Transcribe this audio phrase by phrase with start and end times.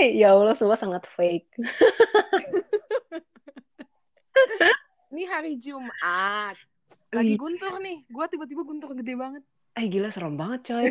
[0.00, 1.50] Ya Allah semua sangat fake.
[5.08, 6.54] Ini hari Jumat.
[7.10, 8.04] Lagi guntur nih.
[8.06, 9.42] Gue tiba-tiba guntur gede banget.
[9.74, 10.86] Eh gila serem banget coy.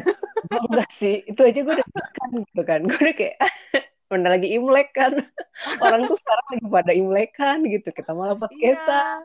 [0.48, 1.24] Gue enggak sih.
[1.24, 2.80] Itu aja gue udah kan gitu kan.
[2.84, 3.38] Gue udah kayak
[4.12, 5.14] bener lagi imlek kan.
[5.80, 7.90] Orang tuh sekarang lagi pada imlek kan gitu.
[7.92, 8.42] Kita malah Iya.
[8.44, 9.20] podcastan.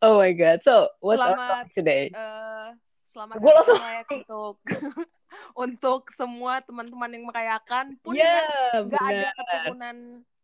[0.00, 0.62] Oh my god.
[0.62, 2.10] So, what's our topic today?
[2.10, 2.68] Eh,
[3.10, 3.82] selamat Gua hari langsung-
[4.22, 4.54] untuk
[5.52, 8.46] untuk semua teman-teman yang merayakan pun yang
[8.86, 9.96] nggak ada keturunan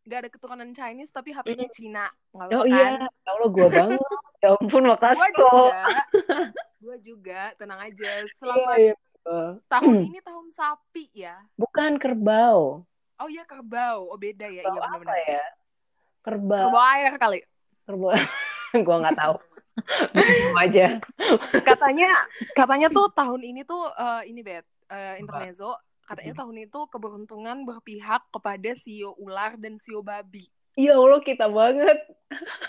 [0.06, 3.11] nggak ada keturunan Chinese tapi HP-nya Cina nggak Oh iya, kan?
[3.11, 4.01] ya Allah gue banget.
[4.37, 5.70] Ya ampun, Gue makasih juga, kok.
[6.78, 8.11] gue juga tenang aja.
[8.20, 8.95] Iya, Selamat iya.
[8.95, 9.47] betul.
[9.66, 11.34] tahun ini tahun sapi ya.
[11.56, 12.84] Bukan kerbau.
[13.16, 15.19] Oh iya kerbau, oh beda ya, Kerbau iya apa benar-benar.
[15.25, 15.45] ya?
[16.20, 16.64] Kerbau.
[16.69, 17.41] Kerbau air kali.
[17.83, 18.11] Kerbau.
[18.87, 19.34] gue nggak tahu.
[20.56, 20.87] Aja.
[21.64, 22.11] Katanya
[22.53, 25.77] katanya tuh tahun ini tuh eh, ini bet eh, intermezzo
[26.07, 30.47] katanya tahun itu keberuntungan berpihak kepada sio ular dan sio babi.
[30.79, 31.98] Ya Allah kita banget.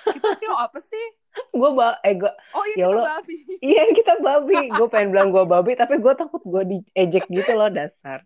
[0.10, 1.06] Kita sio apa sih?
[1.60, 3.06] Gue ba eh gue Oh iya Ya kita Allah.
[3.22, 3.36] babi.
[3.70, 4.58] iya kita babi.
[4.74, 8.26] Gue pengen bilang gue babi tapi gue takut gue diejek gitu loh dasar.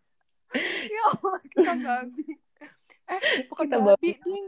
[0.87, 2.27] Ya Allah kita babi.
[3.11, 4.47] Eh bukan Kita babi, ding.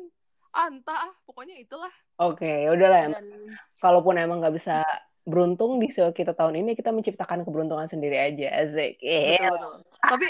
[0.53, 1.89] Ah, entah ah, pokoknya itulah.
[2.21, 3.09] Oke, ya udahlah.
[3.09, 4.85] Dan Kalaupun emang nggak bisa
[5.23, 8.63] beruntung di show kita tahun ini kita menciptakan keberuntungan sendiri aja.
[8.67, 9.49] Iya.
[9.49, 9.79] betul betul.
[10.03, 10.27] Tapi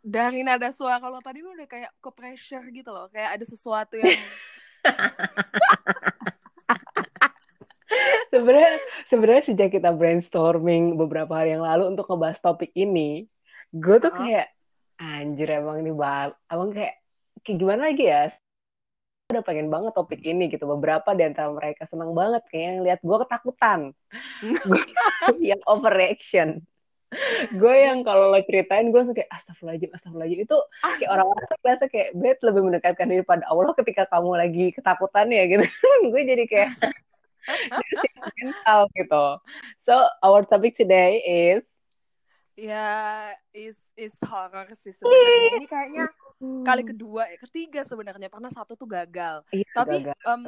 [0.00, 4.00] dari nada suara lo tadi lu udah kayak ke pressure gitu loh, kayak ada sesuatu
[4.00, 4.16] yang
[8.30, 8.70] Sebenarnya
[9.10, 13.26] sebenarnya sejak kita brainstorming beberapa hari yang lalu untuk ngebahas topik ini,
[13.74, 14.54] gue tuh kayak
[15.02, 17.02] anjir emang ini bal, abang kayak
[17.42, 18.30] kayak gimana lagi ya?
[19.30, 20.66] Udah pengen banget topik ini gitu.
[20.66, 23.80] Beberapa di antara mereka senang banget kayak yang lihat gue ketakutan,
[25.50, 26.66] yang overreaction.
[27.58, 30.58] Gue yang kalau lo ceritain gue langsung kayak astagfirullahaladzim, astagfirullahaladzim itu
[31.02, 35.26] kayak orang-orang tuh biasa kayak bet lebih mendekatkan diri pada Allah ketika kamu lagi ketakutan
[35.34, 35.64] ya gitu.
[36.14, 36.70] gue jadi kayak
[38.38, 39.24] mental gitu.
[39.86, 41.66] So our topic today is
[42.54, 45.58] ya is is horror sih sebenarnya.
[45.58, 46.04] Ini kayaknya
[46.40, 48.32] kali kedua, ya, ketiga sebenarnya.
[48.32, 49.44] Pernah satu tuh gagal.
[49.52, 50.16] Iya, Tapi gagal.
[50.24, 50.42] em,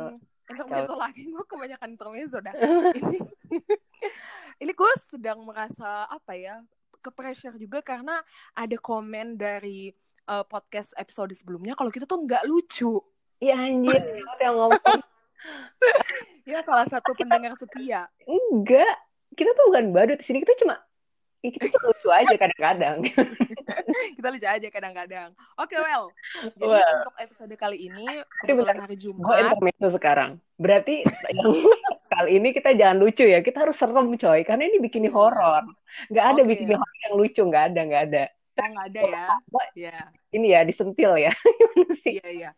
[0.48, 2.54] intermezzo lagi gue kebanyakan intermezzo dah.
[3.00, 3.18] ini
[4.62, 6.60] ini gue sedang merasa apa ya
[7.02, 8.22] ke pressure juga karena
[8.54, 9.90] ada komen dari
[10.28, 13.02] eh, podcast episode sebelumnya kalau kita tuh nggak lucu
[13.42, 13.98] Iya anjir,
[14.38, 14.78] yang ngomong
[16.50, 18.94] ya salah satu pendengar setia enggak.
[19.34, 20.78] Kita tuh bukan badut di sini kita cuma
[21.42, 22.96] ya kita tuh lucu aja kadang-kadang.
[24.16, 26.06] kita lucu aja kadang-kadang oke well
[26.56, 26.96] jadi Well.
[27.02, 28.06] untuk episode kali ini
[28.42, 30.30] kebetulan hari Gue Jumat intermezzo sekarang.
[30.56, 31.02] Berarti
[31.34, 31.50] yang
[32.12, 33.42] kali ini kita jangan lucu ya.
[33.42, 35.12] Kita harus serem coy, karena ini bikin Iya.
[35.12, 35.64] horor.
[36.08, 36.48] Nggak ada Oke.
[36.54, 38.24] bikin horor yang lucu, nggak ada, nggak ada.
[38.52, 39.96] oh nggak ada ya Wah, ya
[40.30, 41.32] Ini ya disentil ya.
[42.06, 42.50] iya iya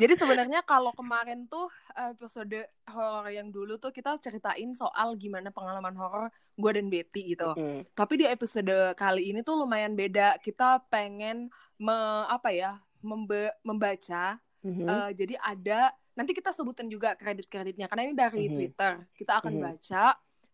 [0.00, 2.56] jadi sebenarnya kalau kemarin tuh episode
[2.86, 7.84] horor yang dulu tuh kita ceritain soal gimana pengalaman horor gue dan Betty gitu Hmm.
[7.92, 10.38] Tapi di episode kali ini tuh lumayan beda.
[10.38, 11.92] Kita pengen me,
[12.26, 14.40] apa ya membe- membaca.
[14.60, 14.84] Mhm.
[14.84, 15.80] Eh, jadi ada
[16.12, 18.54] nanti kita sebutin juga kredit-kreditnya karena ini dari Mhm.
[18.54, 18.92] Twitter.
[19.12, 19.62] Kita akan Mhm.
[19.62, 20.04] baca.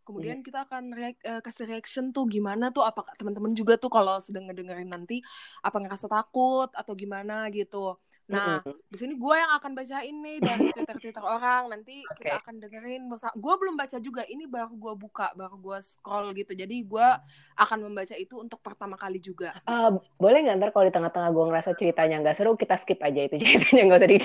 [0.03, 4.23] Kemudian kita akan reak- eh, kasih reaction tuh gimana tuh apa teman-teman juga tuh kalau
[4.23, 5.19] sedang ngedengerin nanti
[5.61, 7.99] apa ngerasa takut atau gimana gitu.
[8.27, 8.75] Nah, Mhm.
[8.91, 11.71] di sini gue yang akan bacain nih dari Twitter-Twitter orang.
[11.71, 12.41] Nanti kita Oke.
[12.43, 13.03] akan dengerin.
[13.37, 14.23] Gue belum baca juga.
[14.23, 16.51] Ini baru gue buka, baru gue scroll gitu.
[16.53, 17.09] Jadi gue
[17.55, 19.55] akan membaca itu untuk pertama kali juga.
[19.63, 23.21] Ah, boleh nggak ntar kalau di tengah-tengah gue ngerasa ceritanya nggak seru, kita skip aja
[23.23, 24.19] itu ceritanya nggak usah di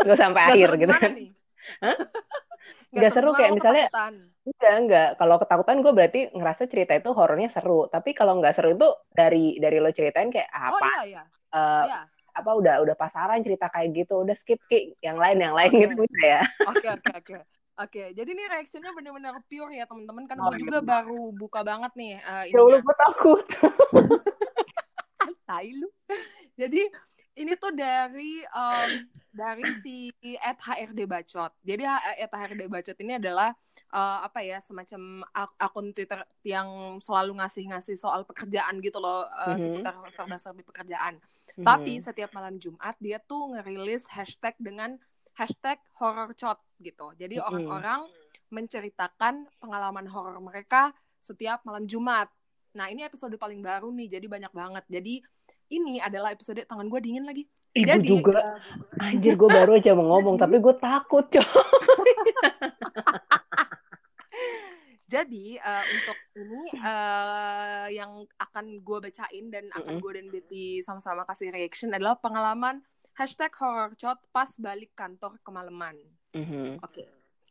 [0.00, 1.10] nggak sampai akhir gitu kan.
[1.84, 1.96] Hah?
[2.88, 4.14] Nggak seru kayak misalnya- ketakutan?
[4.48, 5.08] Enggak, enggak.
[5.14, 7.84] Kalau ketakutan gue berarti ngerasa cerita itu horornya seru.
[7.86, 10.88] Tapi kalau nggak seru itu dari dari lo ceritain kayak Oh apa?
[10.98, 11.22] iya iya.
[11.52, 12.00] eh, Iya.
[12.38, 14.94] Apa udah udah pasaran cerita kayak gitu, udah skip Ki.
[15.00, 15.80] yang lain yang lain Oke.
[15.82, 16.42] gitu bisa ya.
[16.66, 17.36] Oke oke oke.
[17.78, 20.26] Oke, jadi ini reactionnya bener-bener pure ya teman-teman.
[20.26, 23.46] Kan Oh, gue juga baru buka banget nih eh, Ya Allah, gue takut.
[25.46, 25.86] Tai lu.
[26.58, 26.82] Jadi
[27.38, 28.90] ini tuh dari em,
[29.30, 30.10] dari si
[30.42, 31.54] at HRD Bacot.
[31.62, 33.54] Jadi H- at HRD Bacot ini adalah
[33.88, 39.54] eh, apa ya semacam ak- akun Twitter yang selalu ngasih-ngasih soal pekerjaan gitu loh eh,
[39.54, 39.62] Mhm.
[39.62, 41.22] seputar serba-serbi pekerjaan.
[41.58, 42.02] Tapi Mhm.
[42.02, 44.94] setiap malam Jumat dia tuh ngerilis hashtag dengan
[45.34, 47.12] hashtag horrorcot gitu.
[47.14, 47.44] Jadi Mhm.
[47.44, 48.00] orang-orang
[48.48, 52.30] menceritakan pengalaman horor mereka setiap malam Jumat.
[52.72, 54.84] Nah ini episode paling baru nih, jadi banyak banget.
[54.88, 55.14] Jadi
[55.68, 57.46] ini adalah episode tangan gue dingin lagi.
[57.68, 58.56] Gue Jadi juga.
[58.96, 61.44] eh, Anjir, gue baru aja mau ngomong, Jadi- tapi gue takut, coy.
[65.08, 70.04] Jadi uh, untuk ini uh, yang akan gue bacain dan akan Mm-mm.
[70.04, 72.84] gue dan Betty sama-sama kasih reaction adalah pengalaman
[73.16, 75.96] hashtag horror chat pas balik kantor kemalaman.
[76.36, 76.84] Mhm.
[76.84, 77.08] Oke.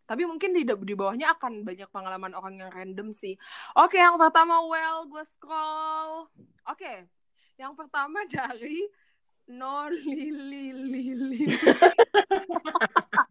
[0.08, 3.36] Tapi mungkin di, di bawahnya akan banyak pengalaman orang yang random sih.
[3.76, 6.32] Oke, yang pertama well gue scroll.
[6.70, 7.10] Oke.
[7.58, 8.86] Yang pertama dari
[9.50, 11.44] No Lili Lili.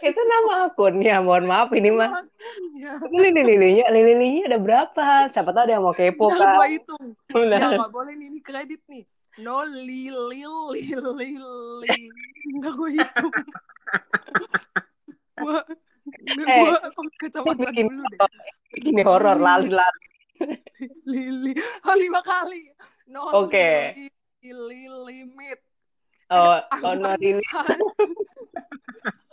[0.00, 1.20] Itu nama akunnya.
[1.20, 2.10] Mohon maaf ini mah.
[3.12, 5.06] Lili lilinya, lili lilinya ada berapa?
[5.28, 6.56] Siapa tahu ada yang mau kepo kan.
[6.56, 7.04] gue hitung.
[7.30, 9.04] Ya nggak boleh nih, ini kredit nih.
[9.44, 11.98] No li li li li li.
[12.58, 13.32] Nggak gue hitung.
[15.40, 15.60] Gua,
[16.10, 18.18] Eh, gua pakai kacamata bikin dulu deh.
[18.82, 20.04] Gini horor lali-lali.
[21.04, 21.52] Lili.
[21.86, 22.72] Oh lima kali.
[23.12, 23.94] No Oke.
[24.40, 25.60] li li limit.
[26.32, 27.44] Oh, oh no lili.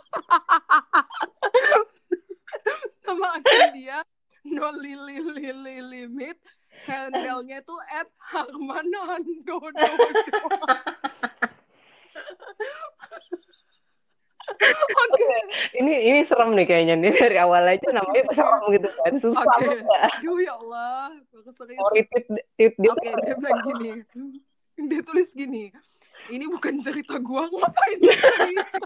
[3.04, 4.04] Sama akun dia
[4.48, 6.38] no li li li li limit.
[6.86, 9.58] Handle-nya tuh at Harmanando.
[14.88, 15.26] Oke.
[15.74, 19.12] Ini ini serem nih kayaknya nih dari awal aja namanya serem gitu kan.
[19.20, 19.42] Susah.
[19.42, 21.82] Aduh ya Allah, serius.
[22.56, 22.90] Dia.
[22.94, 23.90] Oke, dia bilang gini.
[24.78, 25.74] Dia tulis gini.
[26.28, 28.76] Ini bukan cerita gua, ngapain dia cerita?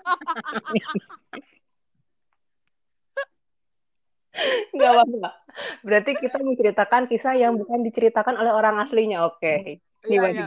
[4.72, 5.30] Enggak apa-apa.
[5.84, 9.28] Berarti kita menceritakan kisah yang bukan diceritakan oleh orang aslinya.
[9.28, 9.82] Oke.
[10.06, 10.46] Ini Iya, iya.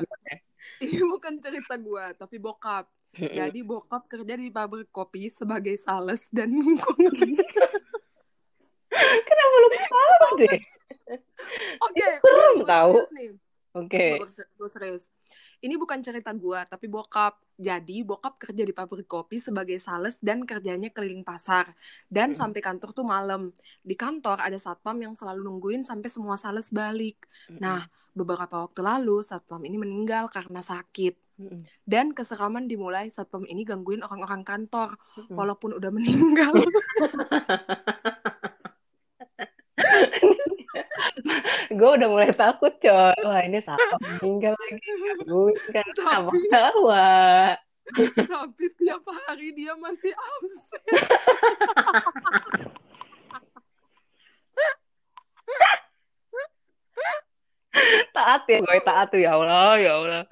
[0.83, 2.89] Ini bukan cerita gua, tapi bokap.
[3.15, 6.51] Jadi bokap kerja di pabrik kopi sebagai sales dan
[8.95, 10.59] Kenapa lu ketawa deh?
[11.79, 12.91] Oke, Serem gua tahu.
[13.75, 14.19] Oke.
[14.59, 15.07] Gua serius.
[15.65, 17.41] Ini bukan cerita gua, tapi bokap.
[17.57, 21.73] Jadi bokap kerja di pabrik kopi sebagai sales dan kerjanya keliling pasar.
[22.05, 22.53] Dan Hmm.
[22.53, 23.49] sampai kantor tuh malam.
[23.81, 27.17] Di kantor ada satpam yang selalu nungguin sampai semua sales balik.
[27.49, 27.81] Nah,
[28.13, 31.17] beberapa waktu lalu satpam ini meninggal karena sakit.
[31.35, 31.67] Mm-mm.
[31.83, 34.95] Dan keseraman dimulai satpam ini gangguin orang-orang kantor.
[35.17, 35.35] Mm-mm.
[35.35, 36.53] Walaupun udah meninggal.
[41.77, 44.89] gue udah mulai takut coy wah ini siapa meninggal lagi
[45.25, 47.09] gue kan Tapi- tawa
[48.33, 50.81] Tapi tiap hari dia masih absen.
[58.15, 60.23] taat ya gue taat tuh ya Allah ya Allah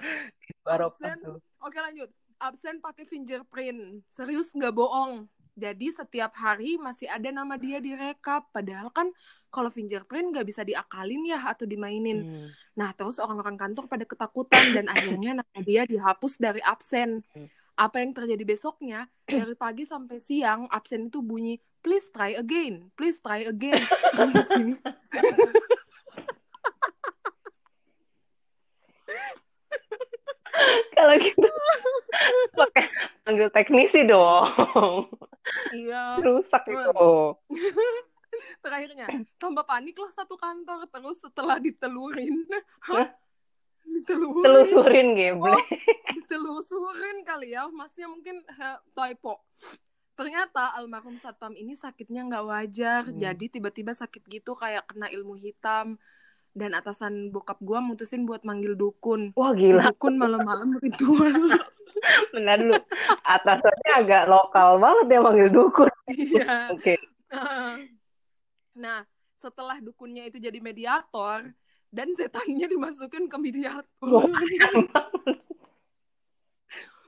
[0.64, 1.18] Absen.
[1.60, 2.08] Oke lanjut.
[2.40, 4.02] Absen pakai fingerprint.
[4.10, 5.28] Serius nggak bohong.
[5.54, 8.50] Jadi setiap hari masih ada nama dia di rekap.
[8.50, 9.10] Padahal kan
[9.54, 12.18] kalau fingerprint nggak bisa diakalin ya atau dimainin.
[12.26, 12.48] Hmm.
[12.74, 17.22] Nah terus orang-orang kantor pada ketakutan dan akhirnya nama dia dihapus dari absen.
[17.32, 17.46] Hmm.
[17.74, 19.10] Apa yang terjadi besoknya?
[19.26, 23.84] Dari pagi sampai siang absen itu bunyi please try again, please try again.
[24.16, 24.74] Sana sini.
[30.96, 31.48] kalau gitu
[32.54, 32.84] pakai
[33.24, 35.08] panggil teknisi dong.
[35.76, 36.24] Iya.
[36.24, 37.10] rusak itu.
[38.64, 39.06] Terakhirnya
[39.38, 42.48] tambah panik lah satu kantor terus setelah ditelurin.
[43.84, 44.42] Ditelurin?
[44.42, 45.60] Telusurin geble oh
[46.34, 49.38] ditelusurin kali ya masnya mungkin eh, typo.
[50.14, 53.02] Ternyata almarhum satpam ini sakitnya nggak wajar.
[53.06, 53.18] Hmm.
[53.18, 56.00] jadi tiba-tiba sakit gitu kayak kena ilmu hitam
[56.54, 59.34] dan atasan bokap gua mutusin buat manggil dukun.
[59.34, 59.90] Wah si gila.
[59.90, 61.34] dukun malam-malam ritual.
[62.34, 62.78] Benar dulu
[63.26, 65.90] atasannya agak lokal banget ya manggil dukun.
[66.14, 66.68] Iya.
[66.76, 67.00] Oke.
[68.76, 69.08] Nah,
[69.40, 71.48] setelah dukunnya itu jadi mediator
[71.88, 74.04] dan setannya dimasukin ke mediator.
[74.04, 74.28] Wah,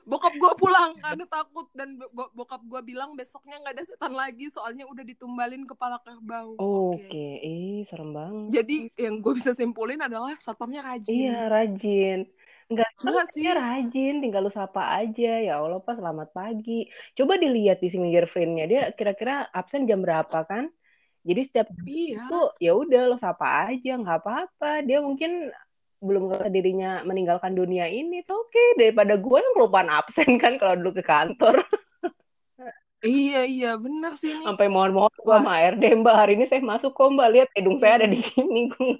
[0.07, 4.47] Bokap gue pulang karena takut dan bo- bokap gue bilang besoknya nggak ada setan lagi
[4.55, 6.55] soalnya udah ditumbalin kepala kerbau.
[6.63, 11.15] oke ih serem banget Jadi yang gue bisa simpulin adalah satpamnya rajin.
[11.15, 12.19] Iya rajin.
[12.71, 13.47] Enggak Gila sih.
[13.61, 15.23] rajin, tinggal lu sapa aja.
[15.47, 16.73] Ya Allah, Pak, selamat pagi.
[17.19, 20.65] Coba dilihat di fingerprint-nya dia kira-kira absen jam berapa kan?
[21.29, 22.23] Jadi setiap Iya.
[22.27, 22.35] itu
[22.65, 24.67] ya udah lo sapa aja, nggak apa-apa.
[24.89, 25.31] Dia mungkin
[26.01, 30.77] belum ngerasa dirinya meninggalkan dunia ini, tuh oke daripada gue yang kelupaan absen kan kalau
[30.79, 31.65] dulu ke kantor.
[33.05, 34.43] Iya iya benar sih ini.
[34.43, 37.29] sampai mohon-mohon gue sama RD Mbak hari ini saya masuk kok Mbak.
[37.29, 38.99] Lihat hidung saya ada di sini gue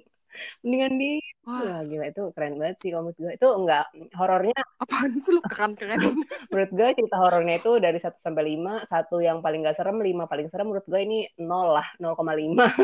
[0.61, 1.11] mendingan di
[1.49, 1.81] Wah.
[1.81, 5.41] Gila itu keren banget sih menurut gue itu enggak horornya apaan sih lu?
[5.43, 5.97] Keren-keren.
[6.53, 10.29] menurut gue cerita horornya itu dari 1 sampai 5 satu yang paling gak serem 5
[10.29, 12.13] paling serem menurut gue ini 0 lah 0,5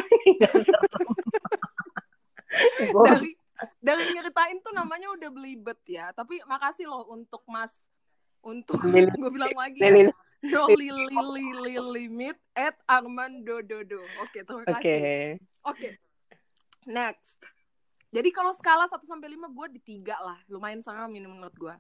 [0.42, 1.08] Nggak serem.
[2.90, 3.32] Gua- dari
[3.80, 6.12] dari nyeritain tuh namanya udah belibet ya.
[6.16, 7.72] Tapi makasih loh untuk Mas
[8.44, 8.78] untuk
[9.22, 10.12] gue bilang lagi ya.
[10.44, 14.04] No lili lili limit at Armando Dodo.
[14.20, 14.74] Oke, terima Oke.
[14.76, 15.40] kasih.
[15.64, 15.90] Oke.
[16.84, 17.40] Next.
[18.14, 20.38] Jadi kalau skala 1 sampai 5 gue di 3 lah.
[20.52, 21.74] Lumayan seram ini menurut gue.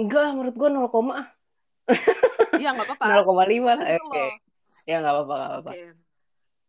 [0.00, 1.26] Enggak, menurut gue 0, ah.
[2.56, 3.04] Iya, nggak apa-apa.
[3.20, 3.76] 0,5 lah.
[3.76, 4.26] Nanti Oke.
[4.88, 5.36] Ya nggak apa-apa.
[5.60, 5.80] Oke.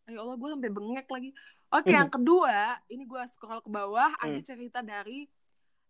[0.05, 1.29] Ya Allah, gue sampai bengek lagi.
[1.75, 1.97] Oke, Hmm.
[1.97, 2.55] yang kedua,
[2.87, 4.41] ini gue scroll ke bawah, ada Hmm.
[4.41, 5.27] cerita dari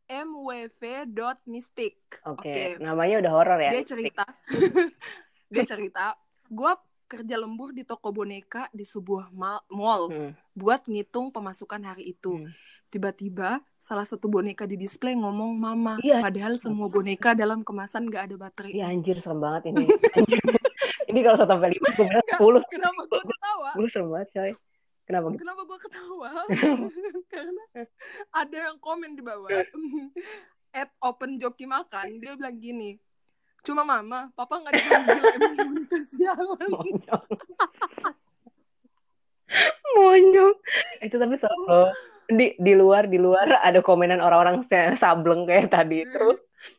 [0.08, 1.96] mwv.mystic.
[2.26, 2.78] Oke.
[2.80, 3.70] Namanya udah horor ya.
[3.72, 4.26] Dia cerita,
[5.54, 6.72] dia cerita, gue
[7.06, 10.34] kerja lembur di toko boneka di sebuah ma- mall Hmm.
[10.52, 12.34] buat ngitung pemasukan hari itu.
[12.36, 12.50] Hmm.
[12.88, 16.18] Tiba-tiba salah satu boneka di display ngomong mama, Iya.
[16.20, 18.74] padahal semua boneka dalam kemasan gak ada baterai.
[18.74, 19.86] Iya anjir serem banget ini.
[21.06, 22.66] Ini kalau 1 sampai 5 gue 10.
[22.68, 23.70] Kenapa gue ketawa?
[23.74, 24.52] Gue serem banget coy.
[25.06, 25.42] Kenapa gitu?
[25.46, 26.30] Kenapa gue ketawa?
[27.32, 27.64] Karena
[28.34, 29.50] ada yang komen di bawah.
[30.76, 33.00] At open joki makan, dia bilang gini.
[33.64, 36.70] Cuma mama, papa gak dipanggil emang boneka sialan.
[39.96, 40.56] Monyong.
[41.02, 41.90] Itu tapi loh.
[42.26, 44.66] Di di luar di luar ada komenan orang-orang
[44.98, 46.28] sableng kayak tadi itu.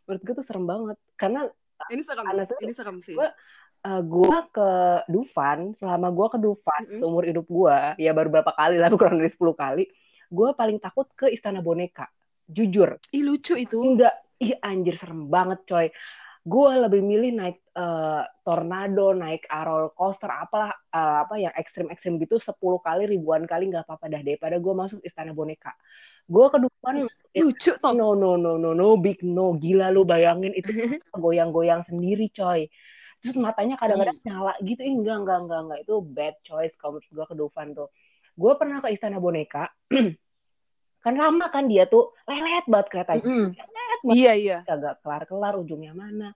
[0.07, 0.99] Menurut gue tuh serem banget.
[1.17, 1.47] Karena
[1.89, 2.25] Ini serem,
[2.63, 3.15] ini serem sih.
[3.15, 3.33] Gua-
[3.87, 4.71] uh, gue ke
[5.07, 6.99] Dufan, selama gue ke Dufan Mm-mm.
[6.99, 9.85] seumur hidup gue, ya baru berapa kali lah, kurang dari 10 kali,
[10.27, 12.11] gue paling takut ke Istana Boneka.
[12.47, 12.99] Jujur.
[13.15, 13.79] Ih lucu itu.
[13.79, 15.87] Enggak, ih anjir serem banget coy.
[16.47, 22.39] Gue lebih milih naik eh, tornado, naik roller coaster, apalah eh, apa yang ekstrim-ekstrim gitu
[22.39, 22.55] 10
[22.87, 25.75] kali, ribuan kali nggak apa-apa dah daripada gue masuk istana boneka.
[26.31, 27.03] Gue ke depan,
[27.35, 27.95] Lucu tuh.
[27.95, 30.71] no no no no no big no, gila lu bayangin itu
[31.23, 32.71] goyang-goyang sendiri coy.
[33.25, 37.11] Terus matanya kadang-kadang nyala gitu, Ih, enggak enggak enggak enggak itu bad choice kalau menurut
[37.11, 37.89] gue ke Dufan tuh.
[38.37, 39.73] Gue pernah ke istana boneka,
[41.05, 43.49] kan lama kan dia tuh lelet banget keretanya Mm-mm.
[43.55, 44.59] lelet banget Iya, iya.
[44.67, 46.35] kagak kelar-kelar ujungnya mana.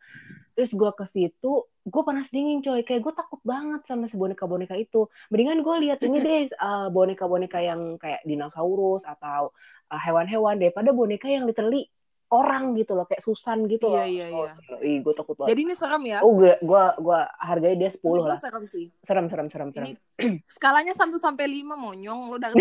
[0.54, 2.82] Terus gue ke situ, gue panas dingin coy.
[2.86, 5.10] Kayak gue takut banget sama si boneka-boneka itu.
[5.30, 9.50] Mendingan gue lihat ini deh uh, boneka-boneka yang kayak dinosaurus atau
[9.90, 11.90] uh, hewan-hewan daripada boneka yang literally
[12.30, 14.06] orang gitu loh, kayak Susan gitu loh.
[14.06, 14.76] Iya, iya, Oh, iya.
[14.86, 15.50] Ih, gue takut banget.
[15.50, 16.18] Jadi ini serem ya.
[16.22, 18.38] Oh, gue gua gua hargai dia 10 Tapi gue lah.
[18.38, 18.86] serem sih.
[19.02, 19.86] Serem serem serem serem.
[19.90, 19.92] Ini
[20.56, 22.54] skalanya 1 sampai 5 monyong lu dari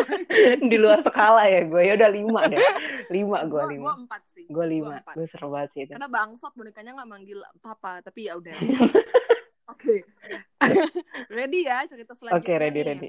[0.70, 1.82] Di luar skala ya gue.
[1.86, 2.58] Ya udah 5 deh.
[3.14, 3.82] 5 gue gue 5.
[3.82, 4.44] gue 4 sih.
[4.50, 4.90] Gue 5.
[4.90, 5.14] empat.
[5.14, 5.92] Gue serem banget sih itu.
[5.94, 8.54] Karena bangsat bonekanya nggak manggil papa, tapi ya udah.
[9.72, 10.02] Oke.
[11.36, 12.42] ready ya cerita selanjutnya.
[12.42, 12.86] Oke, ready nih.
[12.86, 13.08] ready.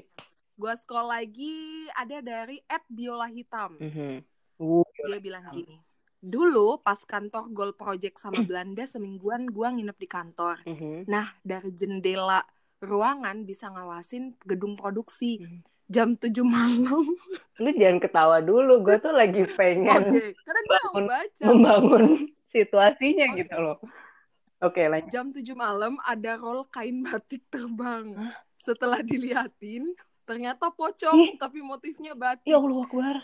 [0.58, 3.78] Gua scroll lagi ada dari Ed Biola Hitam.
[3.78, 4.26] Mhm.
[4.58, 5.78] Uh, Dia bilang gini.
[6.18, 8.46] Dulu pas kantor Gold Project sama Hmm.
[8.46, 10.56] Belanda semingguan gua nginep di kantor.
[10.64, 11.06] mhm.
[11.06, 12.42] Nah, dari jendela
[12.78, 15.38] ruangan bisa ngawasin gedung produksi.
[15.38, 15.62] Hmm.
[15.88, 17.06] Jam 7 malam.
[17.56, 19.88] lu jangan ketawa dulu gue tuh lagi Oke, pengen
[20.36, 21.04] karena gue mau Bangun.
[21.08, 21.44] baca.
[21.48, 22.04] membangun
[22.46, 23.38] situasinya Oke.
[23.38, 23.78] gitu loh
[24.60, 28.14] oke lanjut Jam 7 malam ada roll kain batik terbang.
[28.58, 31.40] Setelah diliatin, ternyata pocong Ih.
[31.40, 32.44] tapi motifnya batik.
[32.44, 33.16] ya Allah akbar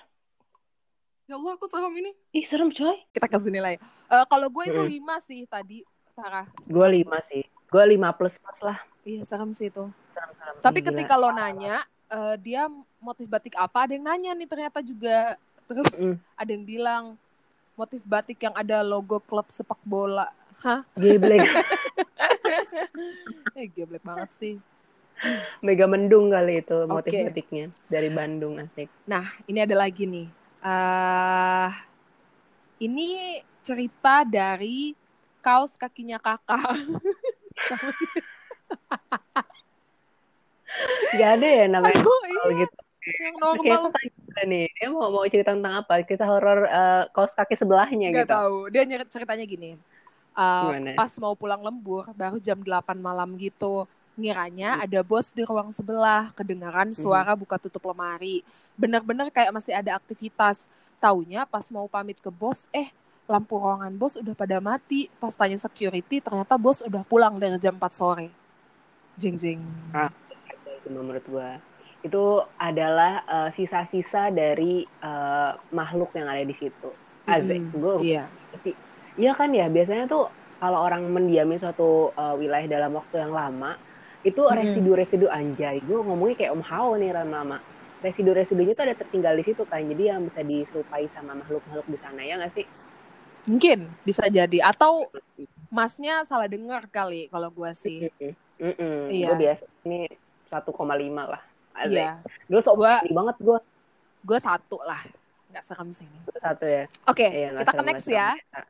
[1.25, 2.13] Ya Allah, aku serem ini.
[2.31, 3.81] ih serem coy Kita kasih nilai.
[4.07, 5.01] Eh, kalau gue itu Mm-mm.
[5.01, 5.81] 5 sih tadi.
[6.15, 6.47] Parah.
[6.63, 9.83] gue lima sih gue lima plus plus lah Iya, serem sih itu.
[10.15, 10.91] serem serem Tapi Ih, gila.
[10.95, 13.83] ketika lo nanya, eh, dia motif batik apa?
[13.83, 15.35] Ada yang nanya nih ternyata juga.
[15.65, 16.15] Terus Mm.
[16.37, 17.05] ada yang bilang
[17.75, 20.31] motif batik yang ada logo klub sepak bola.
[20.61, 20.87] Hah?
[20.95, 21.41] geblek
[23.55, 24.55] Eh, geblek banget sih.
[25.61, 27.27] mega mendung kali itu motif Oke.
[27.27, 30.27] batiknya dari Bandung asik Nah, ini ada lagi nih.
[30.65, 31.69] Eh
[32.81, 34.97] ini cerita dari
[35.45, 36.65] kaos kakinya kakak.
[41.15, 42.77] gak ada ya namanya Aduh, iya, gitu
[43.21, 43.93] yang normal.
[44.49, 48.35] nih dia mau mau cerita tentang apa kisah horor eh, kaos kaki sebelahnya Gak gitu
[48.35, 48.57] tahu.
[48.73, 49.77] Dia ceritanya gini.
[50.35, 50.99] Gimana?
[50.99, 53.87] pas mau pulang lembur, baru jam 8 malam gitu.
[54.19, 54.85] Ngiranya Hmm.
[54.89, 58.43] ada bos di ruang sebelah, kedengaran suara buka tutup lemari.
[58.75, 60.67] Bener-bener kayak masih ada aktivitas.
[60.99, 62.89] Taunya pas mau pamit ke bos, eh
[63.25, 65.09] lampu ruangan bos udah pada mati.
[65.21, 68.29] Pas tanya security, ternyata bos udah pulang dari jam 4 sore.
[69.15, 69.61] Jeng jeng.
[70.85, 71.57] itu menurut gua
[72.05, 76.93] itu adalah eh, sisa-sisa dari eh, makhluk yang ada di situ.
[77.25, 77.81] Azek, Mm-mm.
[77.81, 78.25] gue Iya.
[79.17, 80.29] Iya kan ya, biasanya tuh
[80.61, 83.79] kalau orang mendiami suatu uh, wilayah dalam waktu yang lama,
[84.27, 85.79] itu residu-residu anjay.
[85.85, 87.63] Gue ngomongnya kayak Om Hao nih lama-lama.
[88.05, 92.21] Residu-residunya tuh ada tertinggal di situ kan, jadi yang bisa diserupai sama makhluk-makhluk di sana
[92.21, 92.67] ya nggak sih?
[93.49, 94.61] Mungkin bisa jadi.
[94.61, 95.09] Atau
[95.69, 98.09] masnya salah dengar kali kalau gua sih.
[98.61, 99.09] Mm-mm.
[99.09, 99.33] Iya.
[99.33, 100.07] Gue biasa ini
[100.47, 101.43] 1,5 lah.
[101.83, 102.21] Iya.
[102.45, 103.59] Dulu sok Gua- banget gue
[104.23, 105.01] Gue satu lah.
[105.49, 106.19] Nggak serem sih ini.
[106.39, 106.85] satu ya.
[107.05, 108.29] Oke, Iya, nggak kita ke next ya.
[108.37, 108.69] serem.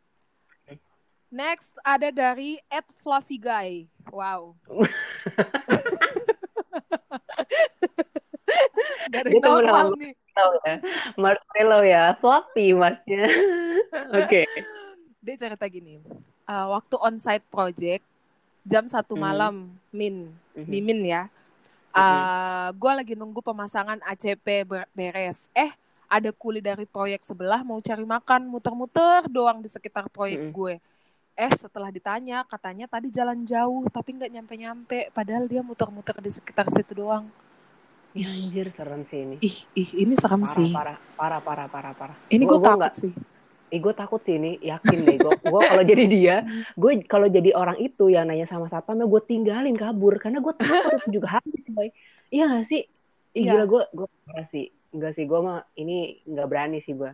[1.29, 3.91] Next ada dari Ed Flavigai.
[4.09, 4.55] Wow.
[9.15, 10.13] dari Dia sama nih.
[10.35, 10.75] Ya.
[11.15, 13.23] Marcelo ya, floppy masnya.
[14.19, 14.43] Oke.
[15.23, 16.03] Dia cerita gini.
[16.45, 18.03] "Uh, waktu onsite project
[18.63, 19.23] jam satu Hmm.
[19.23, 19.55] malam
[19.89, 20.67] min Mhm.
[20.67, 21.23] mimin ya.
[21.95, 25.39] Uh, gue lagi nunggu pemasangan ACP ber- beres.
[25.55, 25.71] Eh,
[26.11, 30.53] ada kuli dari proyek sebelah mau cari makan, muter-muter doang di sekitar proyek Mm-mm.
[30.53, 30.75] gue.
[31.35, 35.11] Eh, setelah ditanya, katanya tadi jalan jauh, tapi nggak nyampe-nyampe.
[35.11, 37.31] Padahal dia muter-muter di sekitar situ doang.
[38.15, 39.37] Ih, Anjir serem sih ini.
[39.43, 40.71] ih, ih, ini serem Parah, sih.
[40.71, 42.17] parah, parah, parah, parah, parah.
[42.31, 43.13] Ini Gua- gue gua takut nggak- sih.
[43.75, 45.19] Eh, gue takut sih ini, yakin deh.
[45.19, 46.37] Gue, kalau jadi dia,
[46.79, 50.63] gue kalau jadi orang itu yang nanya sama satpam, gue tinggalin kabur karena gue takut
[51.11, 51.91] juga habis, boy.
[52.31, 52.87] Iya gak sih?
[53.35, 53.59] Ih, Iya.
[53.59, 54.71] gila gue, gue parah sih.
[54.95, 57.11] Enggak sih, gue mah ini nggak berani sih gue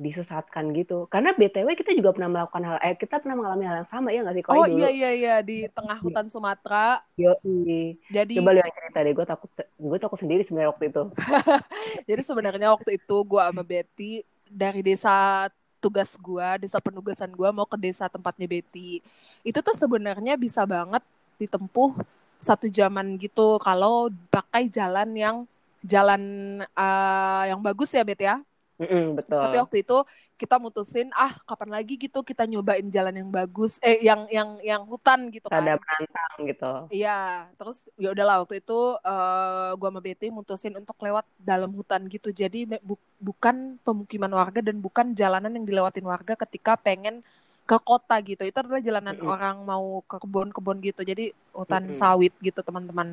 [0.00, 1.04] disesatkan gitu.
[1.12, 4.20] Karena btw kita juga pernah melakukan hal, eh kita pernah mengalami hal yang sama ya
[4.24, 4.44] nggak sih?
[4.48, 4.80] Koi Oh dulu.
[4.80, 7.04] iya iya iya di tengah hutan Sumatera.
[7.20, 8.00] Yoi.
[8.08, 11.02] Jadi Coba lu yang cerita deh, gue takut, gue takut sendiri sebenarnya waktu itu.
[12.08, 15.46] jadi sebenarnya waktu itu gue sama Betty dari desa
[15.80, 19.04] tugas gue, desa penugasan gue mau ke desa tempatnya Betty.
[19.44, 21.04] Itu tuh sebenarnya bisa banget
[21.40, 22.00] ditempuh
[22.40, 25.36] satu jaman gitu kalau pakai jalan yang
[25.84, 26.22] jalan
[26.64, 28.40] eh, yang bagus ya Bet ya.
[28.80, 29.40] Mm-mm, betul.
[29.40, 29.94] Tapi waktu itu
[30.40, 34.82] kita mutusin ah kapan lagi gitu kita nyobain jalan yang bagus eh yang yang yang
[34.90, 35.64] hutan gitu kan.
[35.64, 36.70] Ada menantang gitu.
[36.90, 37.10] Iya,
[37.58, 38.72] terus ya udahlah waktu itu
[39.08, 42.28] eh gua sama Betty mutusin untuk lewat dalam hutan gitu.
[42.34, 42.58] Jadi
[42.88, 47.22] bu- bukan pemukiman warga dan bukan jalanan yang dilewatin warga ketika pengen
[47.68, 48.42] ke kota gitu.
[48.42, 49.32] Itu adalah jalanan Mm-mm.
[49.32, 51.00] orang mau ke kebun-kebun gitu.
[51.10, 51.94] Jadi hutan Mm-mm.
[51.94, 53.08] sawit gitu teman-teman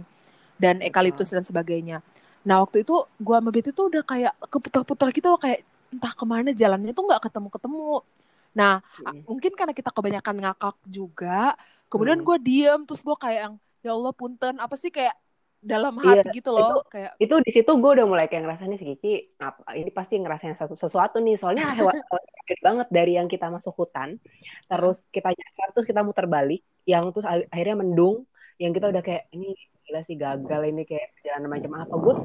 [0.57, 2.01] dan eukaliptus dan sebagainya.
[2.47, 2.93] Nah waktu itu
[3.25, 5.59] gua sama Betty tuh udah kayak keputar-putar gitu loh kayak
[5.93, 7.77] entah ke mana jalannya tuh nggak ketemu-ketemu.
[8.57, 9.27] Nah Mm-mm.
[9.29, 11.27] mungkin karena kita kebanyakan ngakak juga
[11.91, 12.27] kemudian Hmm.
[12.27, 15.15] gue diem terus gue kayak yang ya Allah punten apa sih kayak
[15.71, 18.79] dalam Iya, hati gitu loh kayak itu di situ gue udah mulai kayak ngerasain nih
[18.81, 19.09] si Kiki
[19.45, 21.95] apa ini pasti ngerasain satu sesuatu nih soalnya hewan
[22.37, 24.09] kaget banget dari yang kita masuk hutan
[24.69, 26.59] terus kita nyasar terus kita muter balik
[26.91, 28.15] yang terus akhirnya mendung
[28.61, 29.47] yang kita udah kayak ini
[29.87, 31.93] gila sih gagal ini kayak perjalanan macam apa.
[31.95, 32.15] Gue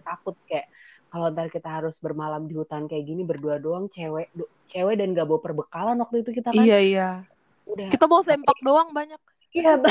[0.00, 0.66] takut kayak
[1.12, 5.12] kalau ntar kita harus bermalam di hutan kayak gini berdua doang cewek du- cewek dan
[5.12, 6.64] gak bawa perbekalan waktu itu kita kan.
[6.64, 7.08] Iya iya.
[7.68, 7.92] Udah.
[7.92, 9.20] Kita bawa sempak doang banyak.
[9.52, 9.76] Iya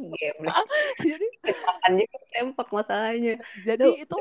[1.04, 3.34] jadi makan juga sempak masalahnya.
[3.60, 3.94] Jadi Tuh.
[4.00, 4.18] itu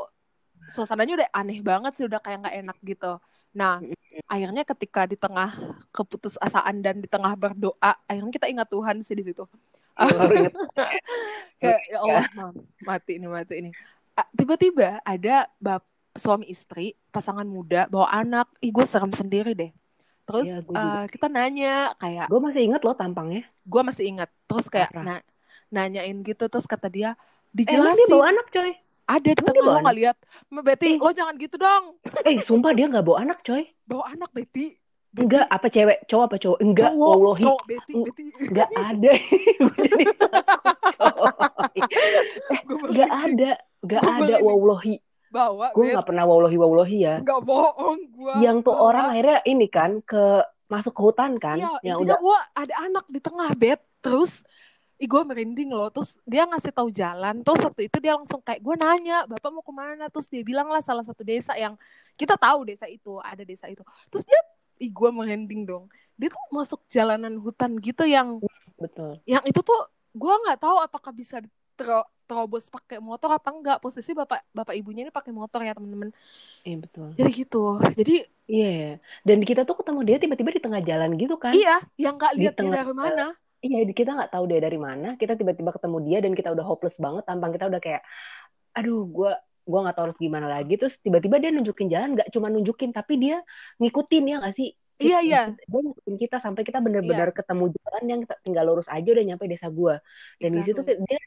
[0.75, 3.13] suasananya udah aneh banget sih udah kayak nggak enak gitu.
[3.55, 3.79] Nah
[4.27, 5.55] akhirnya ketika di tengah
[5.95, 9.47] keputusasaan dan di tengah berdoa akhirnya kita ingat Tuhan sih di situ
[11.59, 13.71] kayak ya Allah mam, mati ini mati ini
[14.35, 15.83] tiba-tiba ada bap
[16.15, 18.47] suami istri pasangan muda bawa anak.
[18.59, 19.71] Ih gue serem sendiri deh.
[20.27, 20.75] Terus Iya, juga.
[20.77, 23.43] eh, kita nanya kayak gue masih inget loh tampangnya.
[23.63, 24.29] Gue masih ingat.
[24.45, 25.25] Terus kayak na-
[25.71, 27.15] nanyain gitu terus kata dia
[27.55, 28.12] Eh, emang dia dijelasin.
[28.12, 28.71] bawa anak coy?
[29.09, 30.17] Ada di dia tengah lo nggak lihat.
[30.62, 30.95] Betty Ih.
[31.01, 31.83] lo jangan gitu dong.
[32.27, 33.63] Eh sumpah dia nggak bawa anak coy?
[33.88, 34.77] Bawa anak Betty
[35.17, 35.97] enggak apa cewek?
[36.05, 36.59] Cowok apa cowok?
[36.61, 37.43] Enggak cowok wallahi.
[37.43, 38.01] cowok Eng- Betty.
[38.45, 39.11] enggak ada.
[39.59, 39.73] Gue
[42.69, 43.51] Gua enggak ada.
[43.81, 44.95] Enggak ada wallahi.
[45.29, 47.15] Bawa gue nggak pernah wallahi wallahi ya.
[47.21, 51.69] Nggak bohong gue yang tuh orang akhirnya ini kan ke masuk ke hutan kan Iya,
[51.85, 54.41] yang udah gua ada anak di tengah bed, terus
[54.99, 55.87] Ih, gue merinding loh.
[55.87, 57.39] Terus dia ngasih tahu jalan.
[57.39, 60.11] Terus waktu itu dia langsung kayak gue nanya, bapak mau ke mana?
[60.11, 61.79] Terus dia bilang lah salah satu desa yang
[62.19, 63.79] kita tahu desa itu, ada desa itu.
[64.11, 64.35] Terus dia,
[64.83, 65.85] ih gue merinding dong.
[66.19, 68.39] Dia tuh masuk jalanan hutan gitu yang,
[68.79, 69.79] betul yang itu tuh
[70.15, 71.39] gue nggak tahu apakah bisa
[71.77, 73.77] tero- terobos pakai motor apa enggak.
[73.83, 76.09] Posisi bapak bapak ibunya ini pakai motor ya teman-teman.
[76.67, 77.63] iya betul Jadi gitu.
[77.99, 78.15] Jadi
[78.49, 78.91] iya ya.
[79.27, 82.39] dan kita tuh ketemu dia tiba-tiba di tengah jalan gitu kan iya, yang nggak Di
[82.41, 83.25] lihat dia tengah dari mana.
[83.59, 85.07] Iya, kita nggak tahu dia dari mana.
[85.19, 87.27] Kita tiba-tiba ketemu dia dan kita udah hopeless banget.
[87.27, 88.01] Tampang kita udah kayak,
[88.71, 89.31] aduh, gue
[89.69, 90.73] gua nggak tahu harus gimana lagi.
[90.75, 93.45] Terus tiba-tiba dia nunjukin jalan, nggak cuma nunjukin, tapi dia
[93.77, 94.69] ngikutin ya nggak sih?
[94.99, 95.41] Iya, iya.
[95.53, 99.69] Dia ngikutin kita sampai kita bener-bener ketemu jalan yang tinggal lurus aja udah nyampe desa
[99.69, 100.01] gua.
[100.41, 101.05] Dan di situ Exactly.
[101.05, 101.21] dia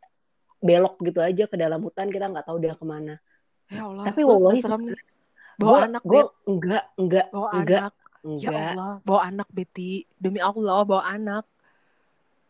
[0.58, 2.10] belok gitu aja ke dalam hutan.
[2.10, 3.16] Kita nggak tahu dia ke mana.
[3.70, 4.60] Ya Allah, Tapi gua wallahi.
[4.60, 6.28] Gue Bawa anak, gue Bet.
[6.48, 7.94] enggak, enggak, Bawa enggak, anak.
[8.22, 9.90] Ya enggak, Allah, bawa anak Betty.
[10.16, 11.44] Demi Allah, bawa anak.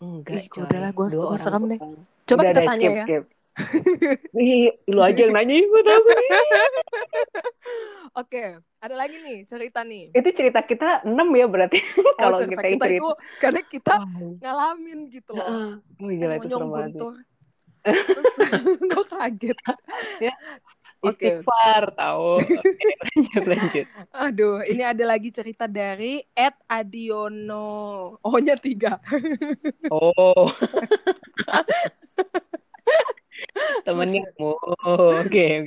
[0.03, 1.79] enggak, Ih, udahlah, gua- gua serem deh.
[1.79, 1.95] doang.
[2.27, 3.05] Coba Udah kita deh, tanya skip, ya.
[3.05, 3.25] skip.
[4.89, 6.03] Lu aja yang nanya, gue tahu.
[8.21, 10.13] Oke, ada lagi nih cerita nih.
[10.13, 13.01] Itu cerita kita 6 ya berarti Oh, kalau cerita kita kita cerita.
[13.01, 13.09] itu
[13.41, 15.49] karena kita Oh, ngalamin gitu loh.
[15.49, 15.73] Oh,
[16.09, 17.01] gila itu serem banget.
[18.93, 19.59] Terus kaget.
[21.03, 21.43] Oke.
[21.43, 22.39] Istighfar tahu.
[22.39, 23.87] Lanjut lanjut.
[24.15, 28.15] Aduh, ini ada lagi cerita dari Ed Adiono.
[28.23, 29.03] Oh-nya tiga.
[29.91, 30.47] Oh.
[33.81, 34.53] Temennya mu.
[35.21, 35.65] Oke.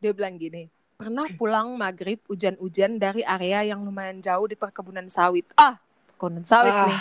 [0.00, 5.44] Dia bilang gini, pernah pulang maghrib hujan-hujan dari area yang lumayan jauh di perkebunan sawit.
[5.54, 5.76] Ah,
[6.16, 7.00] perkebunan sawit Ah, nih.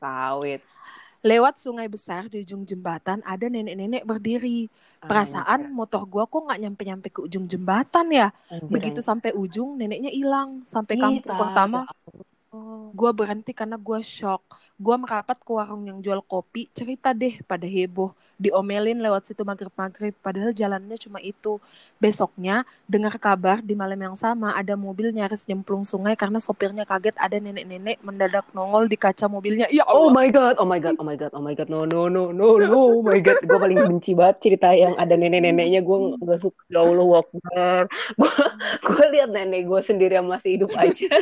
[0.00, 0.62] Sawit.
[1.22, 4.66] Lewat sungai besar di ujung jembatan ada nenek-nenek berdiri.
[4.98, 8.28] Perasaan motor gua kok nggak nyampe-nyampe ke ujung jembatan ya.
[8.66, 10.66] Begitu sampai ujung, neneknya hilang.
[10.66, 11.86] Sampai kampung pertama,
[12.52, 12.92] Oh.
[12.92, 14.44] gua berhenti karena gua shock.
[14.80, 18.12] Gua merapat ke warung yang jual kopi, cerita deh pada heboh.
[18.42, 21.62] Diomelin lewat situ maghrib-maghrib, padahal jalannya cuma itu.
[22.02, 27.14] Besoknya, dengar kabar di malam yang sama ada mobil nyaris nyemplung sungai karena sopirnya kaget
[27.14, 29.70] ada nenek-nenek mendadak nongol di kaca mobilnya.
[29.70, 30.10] Ya Oh Allah.
[30.10, 32.58] my god, oh my god, oh my god, oh my god, no no no no
[32.58, 36.62] no, oh my god, gue paling benci banget cerita yang ada nenek-neneknya, gue nggak suka.
[36.66, 37.82] Ya Allah Akbar,
[38.18, 38.32] gue
[38.82, 41.06] gue lihat nenek gue sendiri yang masih hidup aja,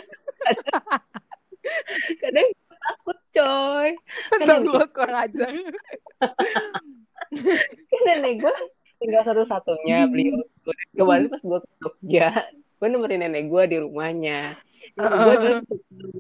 [2.23, 3.89] kadang gua takut coy,
[4.45, 5.51] Sama kurang ajar.
[8.07, 8.55] nenek gue
[9.01, 10.45] tinggal satu-satunya beliau.
[10.93, 14.59] Kemarin pas gue ke Jogja, gue nemenin nenek gue di rumahnya.
[14.99, 15.61] Gue terus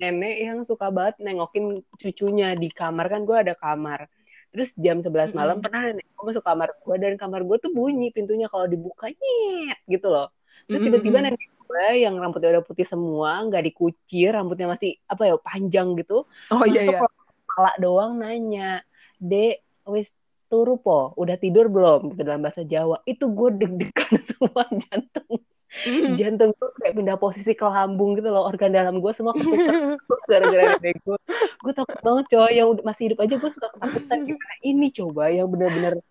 [0.00, 4.08] nenek yang suka banget nengokin cucunya di kamar kan gue ada kamar.
[4.50, 5.64] Terus jam 11 malam Mm-mm.
[5.64, 9.78] pernah nenek gue masuk kamar gue dan kamar gue tuh bunyi pintunya kalau dibuka nyet
[9.86, 10.32] gitu loh.
[10.66, 15.38] Terus tiba-tiba nenek gue yang rambutnya udah putih semua, nggak dikucir, rambutnya masih apa ya
[15.38, 17.00] panjang gitu, Oh iya masuk iya.
[17.06, 18.82] ke kepala doang nanya,
[19.22, 20.10] Dek, wis
[20.50, 22.12] turu po, udah tidur belum?
[22.12, 22.98] Gitu dalam bahasa Jawa.
[23.06, 25.38] Itu gue deg-degan semua jantung.
[25.86, 26.18] Mm.
[26.18, 28.42] Jantung gue kayak pindah posisi ke lambung gitu loh.
[28.50, 29.94] Organ dalam gue semua ketuker
[30.30, 31.18] gara-gara nenek gue.
[31.62, 32.50] Gue takut banget coy.
[32.50, 34.18] Yang masih hidup aja gue suka ketakutan.
[34.26, 36.02] Gimana ini coba yang benar-benar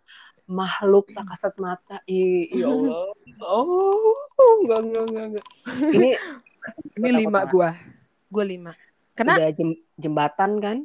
[0.50, 1.98] makhluk tak kasat mata.
[2.10, 3.14] Ih, ya Allah.
[3.46, 4.18] Oh,
[4.66, 5.46] enggak, enggak, enggak, enggak.
[5.94, 6.10] Ini
[7.00, 7.70] Ini lima gua.
[8.28, 8.74] Gua lima.
[9.14, 10.78] Karena udah jem- jembatan kan?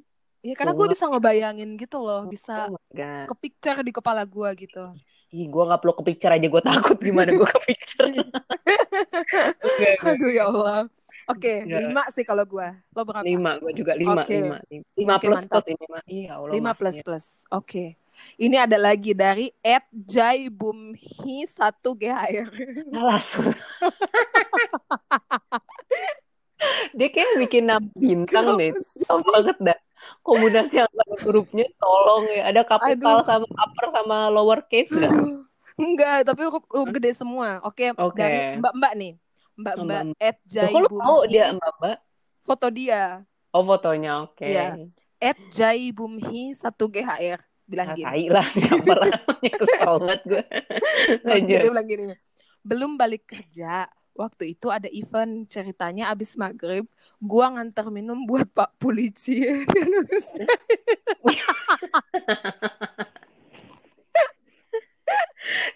[0.45, 2.77] ya karena gue bisa ngebayangin gitu loh, bisa Oh
[3.25, 4.93] ke picture di kepala gua gitu.
[5.33, 8.13] Ih, gue gak perlu kepicture aja, gue takut gimana gue kepicture.
[8.13, 8.45] Enggak,
[9.65, 9.97] enggak.
[10.05, 10.81] Aduh ya Allah.
[11.33, 11.81] Oke, Enggak.
[11.81, 12.77] lima sih kalau gua.
[12.93, 13.25] Lo berapa?
[13.25, 14.37] Lima, gue juga lima, Oke.
[14.37, 14.85] lima, lima.
[14.93, 15.65] Lima Oke, plus mantap.
[15.65, 16.03] kok ini mah.
[16.05, 17.25] Iya, Allah Lima plus plus.
[17.49, 17.97] Oke.
[18.35, 22.49] Ini ada lagi dari Ed Jai Bumhi 1 GHR.
[22.91, 23.21] Salah.
[23.23, 23.47] Sur.
[26.97, 28.73] Dia kayak bikin nama bintang deh.
[29.05, 29.79] Tahu banget dah.
[30.25, 32.49] Kombinasi antara hurufnya tolong ya.
[32.49, 33.29] Ada kapital Aduh.
[33.29, 35.13] sama upper sama lower case nggak?
[35.13, 35.45] Aduh.
[35.75, 37.59] Enggak, tapi huruf, huruf gede semua.
[37.67, 38.15] Oke, Oke.
[38.15, 39.13] dari Mbak-mbak nih.
[39.59, 40.23] Mbak-mbak Mbak-mbak.
[40.23, 41.97] Ed Loh, Jai Kok lu dia Mbak Mbak?
[42.45, 43.03] Foto dia.
[43.55, 44.47] Oh fotonya, oke.
[44.47, 44.67] Iya.
[45.19, 47.41] Ed Jai Bumhi 1 GHR.
[47.65, 48.05] Bilang Ah, gini.
[48.05, 50.43] tai lah siapa lah kesel banget gue.
[51.25, 51.59] Lanjut.
[51.59, 52.05] Dia bilang gini,
[52.61, 53.89] belum balik kerja.
[54.15, 56.87] Waktu itu ada event ceritanya abis maghrib,
[57.19, 59.43] gua nganter minum buat Pak Polisi.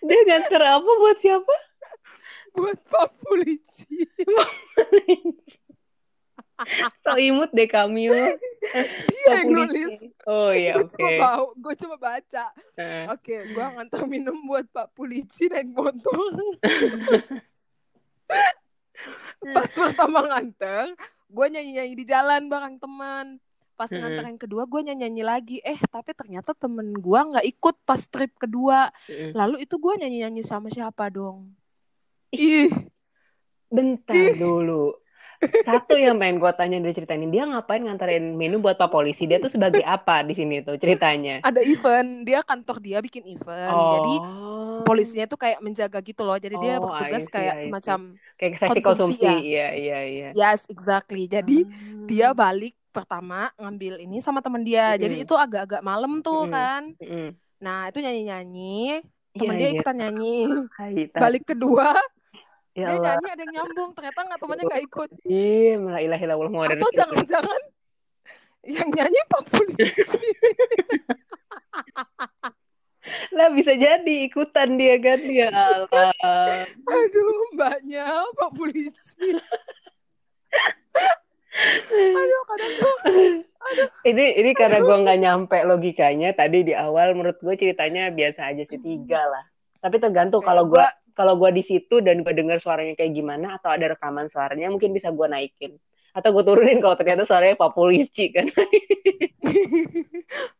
[0.06, 1.54] Dia nganter apa buat siapa?
[2.56, 4.06] buat Pak Polisi.
[7.06, 8.24] So imut deh kami lu.
[9.08, 9.94] Dia yang nulis.
[10.26, 10.92] Oh iya Gue oke.
[10.98, 12.44] cuma bau, gue cuma baca.
[12.76, 16.18] Nah, Oke, gua nganter minum buat Pak Polisi naik motor.
[19.54, 20.98] Pas pertama nganter,
[21.30, 23.38] gue nyanyi-nyanyi di jalan bareng teman.
[23.78, 24.02] Pas Mm-mm.
[24.02, 25.56] nganter yang kedua, gue nyanyi-nyanyi lagi.
[25.62, 28.90] Eh, tapi ternyata temen gue nggak ikut pas trip kedua.
[29.06, 29.38] mm.
[29.38, 31.54] Lalu itu gue nyanyi-nyanyi sama siapa dong?
[32.34, 32.68] Ih,
[33.68, 34.96] Bentar dulu.
[35.66, 39.22] Satu yang pengen gue tanya dari cerita ini, dia ngapain nganterin minum buat pak polisi?
[39.28, 41.44] Dia tuh sebagai apa di sini tuh ceritanya?
[41.44, 42.26] ada event.
[42.26, 43.90] Dia kantor dia bikin event.
[43.92, 46.36] Jadi Oh, polisinya tuh kayak menjaga gitu loh.
[46.38, 47.98] Jadi dia Oh, bertugas I see, kayak semacam
[48.38, 49.22] kayak konsumsi konsumsi.
[49.22, 49.34] ya.
[49.38, 50.28] Iya, iya, iya.
[50.34, 51.28] yes, exactly.
[51.30, 52.08] Jadi Ah.
[52.08, 54.96] dia balik pertama ngambil ini sama temen dia.
[54.98, 55.24] Jadi Mm-mm.
[55.24, 56.52] itu agak-agak malam tuh Mm-mm.
[56.52, 56.82] kan.
[57.02, 57.26] Mm-mm.
[57.62, 59.02] Nah, itu nyanyi-nyanyi.
[59.38, 59.78] Temen Iya, dia iya.
[59.78, 60.46] ikutan nyanyi.
[60.78, 60.94] Hai.
[61.14, 61.94] Balik kedua,
[62.78, 63.18] Ya dia Allah.
[63.18, 63.90] nyanyi ada yang nyambung.
[63.90, 65.08] Ternyata nggak temennya nggak ikut.
[65.26, 66.78] Ih, malah ilahi lawul mu'adar.
[66.78, 67.60] Atau jangan-jangan
[68.62, 70.26] yang nyanyi Pak Polisi.
[73.32, 76.12] Lah bisa jadi ikutan dia kan ya Allah.
[76.86, 78.04] Aduh, mbaknya
[78.36, 79.26] Pak Polisi.
[81.98, 82.96] Aduh, kadang tuh.
[84.06, 88.62] Ini ini karena gue nggak nyampe logikanya tadi di awal menurut gue ceritanya biasa aja
[88.68, 89.44] sih tiga lah.
[89.82, 93.58] Tapi tergantung kalau gue gua- kalau gue di situ dan gue dengar suaranya kayak gimana
[93.58, 95.74] atau ada rekaman suaranya mungkin bisa gue naikin
[96.14, 98.46] atau gue turunin kalau ternyata suaranya pak polisi kan.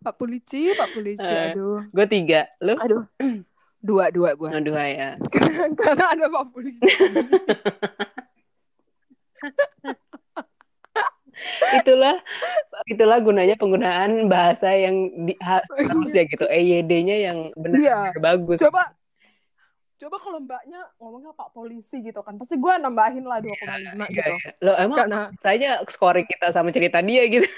[0.01, 1.21] Pak Polisi, Pak Polisi.
[1.21, 1.53] Eh.
[1.53, 1.85] Aduh.
[1.92, 2.73] gue tiga, lu?
[2.81, 3.05] Aduh.
[3.85, 4.49] Dua, dua gue.
[4.49, 5.11] Oh, dua ya.
[5.85, 6.81] Karena ada Pak Polisi.
[11.79, 12.18] itulah
[12.90, 17.99] itulah gunanya penggunaan bahasa yang di, ha, harus ya gitu EYD-nya yang benar Iya.
[18.18, 18.90] bagus Coba
[19.98, 22.38] coba kalau mbaknya ngomongnya Pak Polisi gitu kan.
[22.38, 24.30] Pasti gue nambahin lah 2,5 Iya, gitu.
[24.30, 24.50] iya.
[24.62, 27.48] Loh emang Karena saya scoring kita sama cerita dia gitu.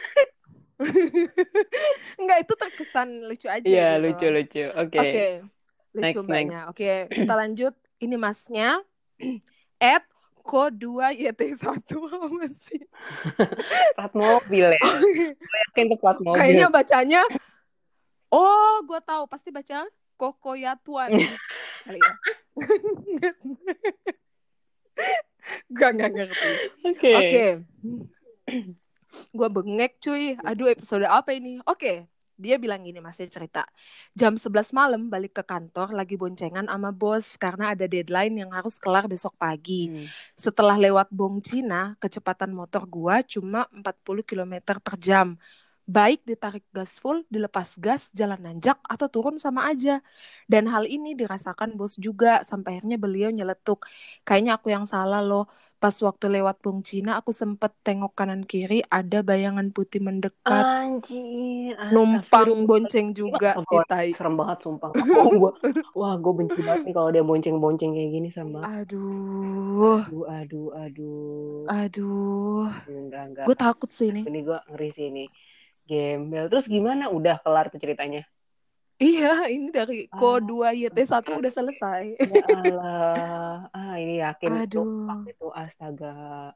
[2.21, 4.05] enggak itu terkesan lucu aja Iya, gitu.
[4.09, 4.65] lucu-lucu.
[4.73, 4.99] Oke.
[4.99, 5.27] Oke.
[5.91, 6.61] Lucu Next, mbaknya.
[6.71, 7.75] Oke, kita lanjut.
[8.01, 8.81] Ini masnya
[9.93, 10.05] at
[10.41, 11.61] ko 2 YT1
[12.25, 12.81] apa sih?
[14.01, 14.81] Plat mobil ya.
[15.69, 16.41] Yakin itu plat mobil.
[16.41, 17.23] Kayaknya bacanya
[18.31, 21.11] Oh, gue tahu pasti baca Kokoyatuan
[21.91, 22.15] kali ya.
[25.71, 26.51] Gak, gak ngerti.
[26.87, 27.13] Oke.
[27.19, 27.47] Oke.
[29.35, 30.39] Gue bengek cuy.
[30.47, 31.59] Aduh episode apa ini?
[31.67, 32.07] Oke.
[32.41, 33.69] Dia bilang gini masih cerita.
[34.17, 38.81] Jam 11 malam balik ke kantor lagi boncengan sama bos karena ada deadline yang harus
[38.81, 39.93] kelar besok pagi.
[39.93, 40.09] Hmm.
[40.39, 45.37] Setelah lewat Bong Cina, kecepatan motor gua cuma 40 km per jam.
[45.97, 49.99] Baik ditarik gas full, dilepas gas, jalan nanjak, atau turun sama aja.
[50.47, 53.79] Dan hal ini dirasakan bos juga, sampai akhirnya beliau nyeletuk.
[54.27, 55.51] Kayaknya aku yang salah loh.
[55.81, 60.61] Pas waktu lewat Bong Cina, aku sempet tengok kanan kiri, ada bayangan putih mendekat.
[60.61, 61.73] Anjir.
[61.89, 64.13] numpang bonceng juga di tai.
[64.13, 64.93] Serem banget sumpah.
[65.21, 65.51] Oh, gua,
[65.97, 68.69] wah, gue benci banget nih kalau dia bonceng-bonceng kayak gini banget.
[68.85, 71.65] Aduh, Aduh, aduh, aduh.
[71.67, 72.69] aduh.
[72.85, 73.45] Enggak, enggak.
[73.49, 74.23] Gue takut sih ini.
[74.29, 75.25] Ini gue ngeri sih ini.
[75.91, 76.47] Gembel.
[76.47, 77.11] Terus gimana?
[77.11, 78.23] Udah kelar tuh ceritanya?
[78.97, 82.03] Iya, ini dari Ah, Ko 2 YT1 udah selesai.
[82.21, 83.67] Ya Allah.
[83.73, 85.09] Ah, ini yakin Aduh.
[85.09, 86.53] fuck itu astaga.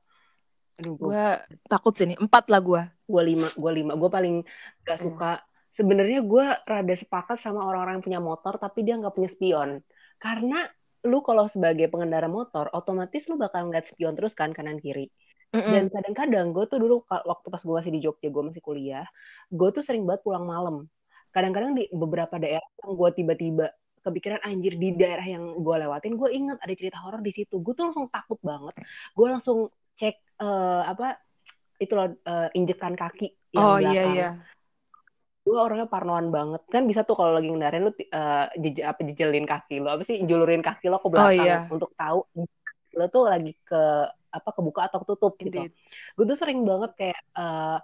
[0.77, 1.25] Aduh, gue Gue
[1.67, 2.19] takut sih nih.
[2.21, 2.83] Empat lah gue.
[3.05, 3.93] gue lima, gue lima.
[3.97, 4.45] Gue paling
[4.83, 5.05] gak Hmm.
[5.09, 5.33] suka.
[5.73, 9.83] Sebenarnya gue rada sepakat sama orang-orang yang punya motor, tapi dia nggak punya spion.
[10.17, 10.63] Karena
[11.03, 15.11] lu kalau sebagai pengendara motor, otomatis lu bakal ngeliat spion terus kan kanan kiri.
[15.55, 19.07] Dan kadang-kadang gue tuh dulu waktu pas gue masih di Jogja, gue masih kuliah,
[19.55, 20.91] gue tuh sering banget pulang malam.
[21.31, 23.67] Kadang-kadang di beberapa daerah yang gue tiba-tiba
[24.05, 27.63] kepikiran anjir di daerah yang gue lewatin, gue inget ada cerita horor di situ.
[27.63, 28.75] Gue tuh langsung takut banget.
[29.15, 29.59] Gue langsung
[29.95, 31.17] cek eh, apa
[31.79, 33.95] itu loh eh, injekan kaki yang Oh belakang.
[33.95, 34.31] iya iya.
[35.45, 36.63] Gue orangnya parnoan banget.
[36.69, 40.21] Kan bisa tuh kalau lagi ngendarin lu eh, jej- apa jejelin kaki lu, apa sih
[40.27, 41.59] julurin kaki lo ke belakang iya.
[41.71, 42.27] untuk tahu
[42.95, 43.83] lo tuh lagi ke
[44.35, 45.71] apa kebuka atau ketutup gitu
[46.19, 47.79] gue tuh sering banget kayak eh,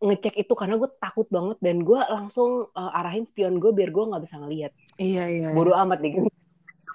[0.00, 4.04] ngecek itu karena gue takut banget dan gue langsung eh, arahin spion gue biar gue
[4.08, 5.48] nggak bisa ngelihat Iya iya.
[5.52, 5.56] iya.
[5.56, 6.24] bodoh amat nih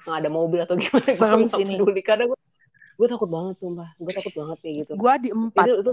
[0.05, 2.37] nggak ada mobil atau gimana gue nggak peduli karena gue
[2.95, 5.65] gue takut banget sumpah gue takut banget kayak gitu Gue di empat.
[5.67, 5.91] itu itu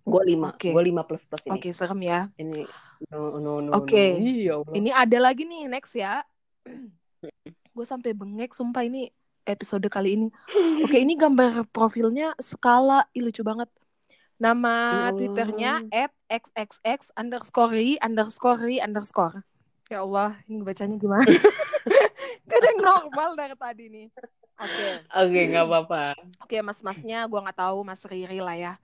[0.00, 0.68] gue lima Oke.
[0.72, 2.20] gue lima plus plus ini Oke serem ya.
[2.34, 2.64] ini
[3.12, 4.16] no no no Oke.
[4.16, 4.20] no.
[4.20, 4.72] Iya, Allah.
[4.74, 6.20] Ini ada lagi nih next ya.
[7.76, 9.08] gue sampai bengek sumpah ini
[9.50, 10.28] episode kali ini.
[10.86, 13.68] Oke ini gambar profilnya skala, Ih, lucu banget.
[14.40, 15.18] Nama Allah.
[15.18, 19.42] twitternya at xxx underscore underscore underscore.
[19.90, 21.26] Ya Allah, ini bacanya gimana?
[22.48, 24.08] Gak ada yang normal dari tadi nih.
[24.60, 26.02] Oke, oke nggak apa-apa
[26.44, 28.74] oke mas-masnya gue nggak tahu Mas Riri lah ya.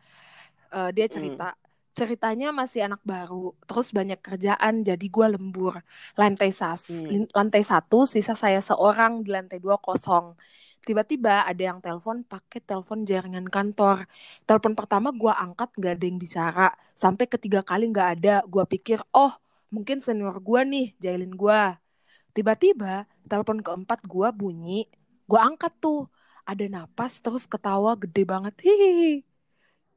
[0.72, 1.52] Eh, dia cerita
[1.98, 5.74] ceritanya masih anak baru, terus banyak kerjaan, jadi gue lembur.
[6.20, 7.24] Lantai sas, Hmm.
[7.32, 10.36] lantai satu, sisa saya seorang di lantai dua kosong.
[10.86, 14.06] Tiba-tiba ada yang telepon pakai telepon jaringan kantor.
[14.46, 16.68] Telepon pertama gue angkat gak ada yang bicara.
[16.94, 18.34] Sampai ketiga kali gak ada.
[18.46, 19.34] Gue pikir, oh
[19.74, 21.62] mungkin senior gue nih jailin gue.
[22.36, 24.86] Tiba-tiba telepon keempat gue bunyi.
[25.26, 26.06] Gue angkat tuh.
[26.46, 28.54] Ada napas terus ketawa gede banget.
[28.62, 29.25] Hihihi.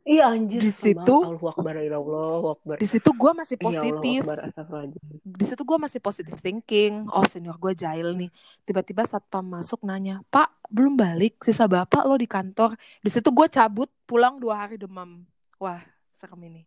[0.10, 4.22] Iya anjir Di situ- akbar ya akbar Di situ gue masih Allahu positif.
[4.26, 4.82] akbar.
[5.22, 7.06] Di situ gue masih positif thinking.
[7.08, 8.34] Oh senior gue jahil nih.
[8.66, 11.38] Tiba-tiba satpam masuk nanya, Pak belum balik.
[11.40, 12.74] Sisa bapak lo di kantor.
[13.00, 15.22] Di situ gue cabut pulang dua hari demam.
[15.56, 15.80] Wah
[16.18, 16.62] serem ini.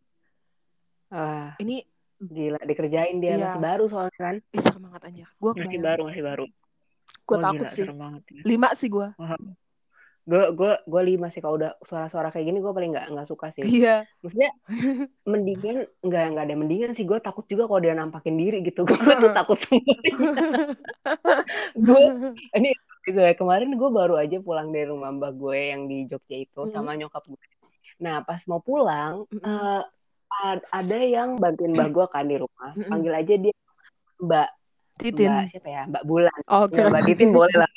[1.11, 1.83] ah Ini
[2.17, 3.43] gila dikerjain dia Iya.
[3.45, 5.29] masih baru soalnya kan ih, serem banget anjir.
[5.37, 6.47] Gue masih baru masih baru
[7.23, 7.85] Gue Wah, takut gila, sih.
[7.87, 8.43] banget ya.
[8.43, 9.09] Lima sih gue.
[10.23, 13.51] Gue gue gue lima sih kalau udah suara-suara kayak gini gue paling nggak nggak suka
[13.59, 13.67] sih.
[13.67, 14.07] Iya.
[14.23, 14.51] maksudnya
[15.31, 17.03] mendingan nggak nggak ada mendingan sih.
[17.03, 18.87] Gue takut juga kalau dia nampakin diri gitu.
[18.87, 19.59] Gue tuh takut
[21.87, 22.03] gue
[22.55, 22.71] ini
[23.03, 23.35] gitu ya.
[23.35, 26.75] Kemarin gue baru aja pulang dari rumah mbak gue yang di Jogja itu Mm-mm.
[26.75, 27.43] sama nyokap gue.
[27.99, 29.83] Nah pas mau pulang eh,
[30.47, 32.71] ad- ada yang bantuin mbak gue kan di rumah.
[32.79, 33.55] Panggil aja dia
[34.23, 34.49] mbak
[35.01, 35.31] Titin.
[35.33, 36.79] mbak siapa ya mbak Bulan Oke.
[36.79, 37.71] Ya, mbak Titin boleh lah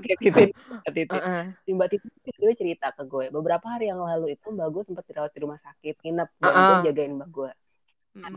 [0.00, 0.48] Kayak Titin
[0.82, 1.42] mbak Titin Heeh.
[1.64, 2.06] si Mbak Titi
[2.40, 5.60] dia cerita ke gue beberapa hari yang lalu itu Mbak gue sempat dirawat di rumah
[5.60, 6.68] sakit nginep dan Uh-uh.
[6.68, 7.50] gue jagain Mbak gue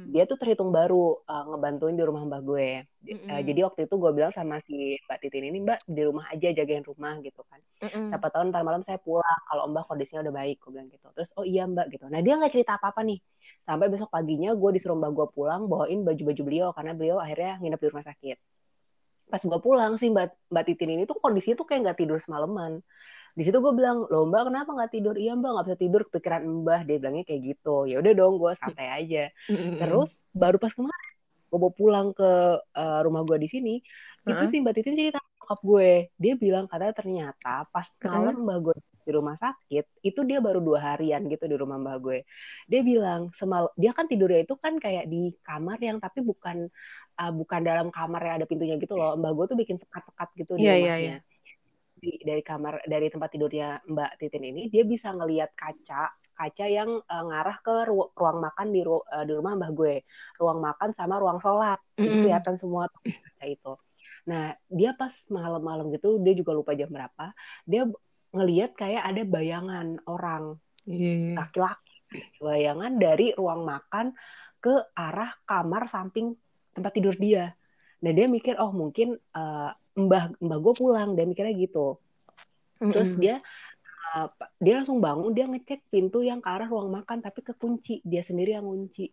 [0.09, 2.69] dia tuh terhitung baru uh, ngebantuin di rumah mbak gue.
[3.29, 6.49] Uh, jadi waktu itu gue bilang sama si Mbak Titin ini, Mbak di rumah aja
[6.49, 7.61] jagain rumah gitu kan.
[7.85, 8.09] Mm-mm.
[8.09, 11.05] Siapa tahu ntar malam saya pulang kalau Mbak kondisinya udah baik, gue bilang gitu.
[11.13, 12.05] Terus oh iya Mbak gitu.
[12.09, 13.21] Nah dia nggak cerita apa-apa nih.
[13.67, 17.79] Sampai besok paginya gue disuruh Mbak gue pulang bawain baju-baju beliau karena beliau akhirnya nginep
[17.83, 18.37] di rumah sakit.
[19.27, 22.79] Pas gue pulang sih Mbak Mbak Titin ini tuh kondisinya tuh kayak nggak tidur semalaman.
[23.35, 25.19] Di situ gue bilang, loh Mbak kenapa nggak tidur?
[25.19, 26.79] Iya Mbak nggak bisa tidur kepikiran Mbah.
[26.87, 27.75] Dia bilangnya kayak gitu.
[27.91, 29.23] Ya udah dong gue santai aja.
[29.83, 31.11] Terus baru pas kemarin
[31.47, 33.79] gue mau pulang ke uh, rumah gue di sini,
[34.27, 34.51] itu Heeh.
[34.51, 35.91] sih Mbak Titin cerita sama nyokap gue.
[36.15, 38.75] Dia bilang katanya ternyata pas malam Mbak gue
[39.07, 42.17] di rumah sakit, itu dia baru dua harian gitu di rumah Mbak gue.
[42.71, 45.17] Dia bilang semal dia kan tidurnya itu kan kayak di
[45.47, 46.57] kamar yang tapi bukan
[47.21, 49.09] uh, bukan dalam kamar yang ada pintunya gitu loh.
[49.19, 51.13] Mbak gue tuh bikin sekat-sekat gitu di Iya, iya, rumahnya.
[51.97, 56.89] Di- dari kamar dari tempat tidurnya Mbak Titin ini dia bisa ngelihat kaca kaca yang
[57.09, 59.93] uh, ngarah ke ru- ruang makan di ru- uh, di rumah Mbah gue
[60.37, 62.21] ruang makan sama ruang sholat jadi Mm-mm.
[62.21, 62.85] kelihatan semua
[63.25, 63.71] kaca itu
[64.29, 67.23] nah dia pas malam-malam gitu dia juga lupa jam berapa
[67.65, 67.81] dia
[68.35, 70.57] ngelihat kayak ada bayangan orang.
[70.87, 71.35] Iya.
[71.35, 71.99] laki-laki
[72.39, 74.15] bayangan dari ruang makan
[74.63, 76.31] ke arah kamar samping
[76.71, 77.51] tempat tidur dia.
[77.99, 81.19] Nah dia mikir oh mungkin uh, mbah mbah gue pulang.
[81.19, 81.99] Dia mikirnya gitu.
[82.79, 83.19] Terus Mm-mm.
[83.19, 83.35] dia
[84.15, 84.31] uh,
[84.63, 87.99] dia langsung bangun dia ngecek pintu yang ke arah ruang makan tapi kekunci.
[88.07, 89.11] Dia sendiri yang kunci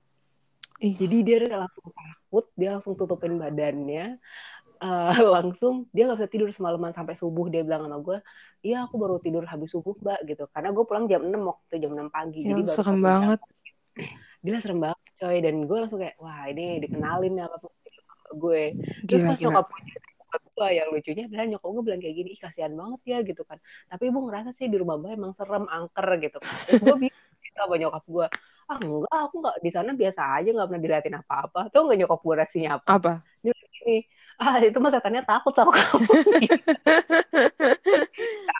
[0.83, 4.19] jadi dia langsung takut dia langsung tutupin badannya
[4.83, 8.19] Uh, langsung dia nggak bisa tidur semalaman sampai subuh dia bilang sama gue
[8.65, 10.49] iya aku baru tidur habis subuh mbak gitu.
[10.51, 13.05] Karena gue pulang jam 6 waktu jam 6 pagi Ya, jadi baru serem jam.
[13.05, 13.41] banget.
[14.45, 15.37] gila serem banget coy.
[15.45, 17.69] Dan gue langsung kayak wah ini dikenalin ya sama
[18.35, 18.63] gue.
[19.07, 19.67] Terus Gila, pas nyokap
[20.55, 23.59] gue yang lucunya adalah nyokap gue bilang kayak gini ih kasihan banget ya gitu kan.
[23.87, 26.55] Tapi ibu ngerasa sih di rumah gue emang serem angker gitu kan.
[26.67, 27.21] Terus gue bilang
[27.55, 28.27] sama nyokap gue
[28.65, 31.61] ah enggak aku nggak di sana biasa aja nggak pernah diliatin apa-apa.
[31.69, 32.87] Tuh nggak nyokap gue reaksinya apa?
[32.97, 33.13] Apa?
[33.45, 33.99] dia bilang gini
[34.37, 36.11] ah itu mah setannya takut sama kamu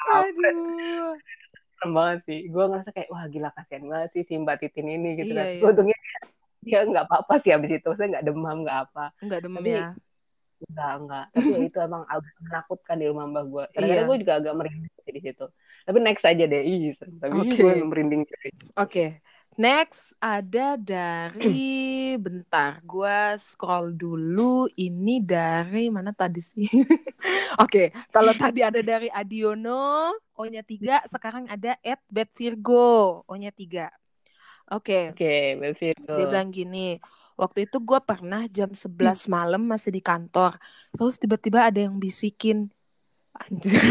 [0.05, 1.15] Aduh.
[1.75, 5.09] serem banget sih gue ngerasa kayak wah gila kasihan banget sih si mbak Titin ini
[5.17, 5.65] gitu Iya, kan iya.
[5.65, 5.99] untungnya
[6.61, 9.89] dia- nggak apa-apa sih abis itu saya nggak demam nggak apa Enggak demam Tapi- ya.
[10.65, 11.25] Enggak, enggak.
[11.29, 13.65] Tapi ya itu emang agak menakutkan di rumah mbah gue.
[13.69, 14.09] Kadang-kadang Iya.
[14.09, 15.45] gue juga agak merinding di situ.
[15.85, 16.63] Tapi next aja deh.
[16.65, 17.59] Ih, tapi Oke.
[17.59, 18.23] gue merinding.
[18.75, 19.05] Oke.
[19.55, 21.63] Next ada dari
[22.25, 24.67] bentar, gua scroll dulu.
[24.75, 26.67] Ini dari mana tadi sih?
[27.63, 33.95] Oke, kalau tadi ada dari Adiono, O-nya tiga, sekarang ada at Bet Virgo, O-nya tiga.
[34.75, 36.15] Oke, Oke, Mbak Virgo.
[36.19, 36.99] dia bilang gini,
[37.39, 40.59] waktu itu gua pernah jam 11 malam masih di kantor,
[40.99, 42.74] terus tiba-tiba ada yang bisikin,
[43.35, 43.83] anjir,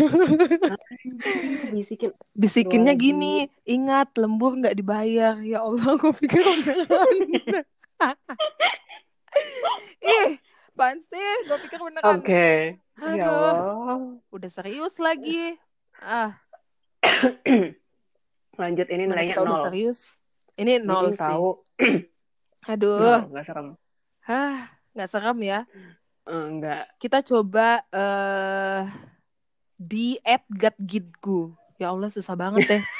[1.67, 2.11] Bisikin.
[2.33, 3.11] bisikinnya Lagi.
[3.11, 7.17] gini, ingat lembur nggak dibayar, ya Allah, gue pikir beneran.
[9.99, 10.29] Ih,
[10.69, 11.29] apaan sih?
[11.43, 12.19] Gue pikir beneran.
[12.19, 12.79] Oke.
[12.95, 13.99] Ya Aduh, Allah.
[14.29, 15.57] udah serius lagi.
[15.97, 16.37] Ah,
[18.53, 19.65] Lanjut ini nilainya kita udah nol.
[19.65, 19.99] serius?
[20.53, 21.19] Ini nol Mm, sih.
[21.19, 21.49] tahu.
[22.63, 23.67] Aduh, Nol, nggak serem.
[24.21, 24.57] hah,
[24.93, 25.59] nggak serem ya.
[26.23, 26.85] Enggak.
[26.95, 28.81] Kita coba eh
[29.83, 30.17] di
[30.49, 31.51] @gatgidgu.
[31.75, 32.81] Ya Allah susah banget deh.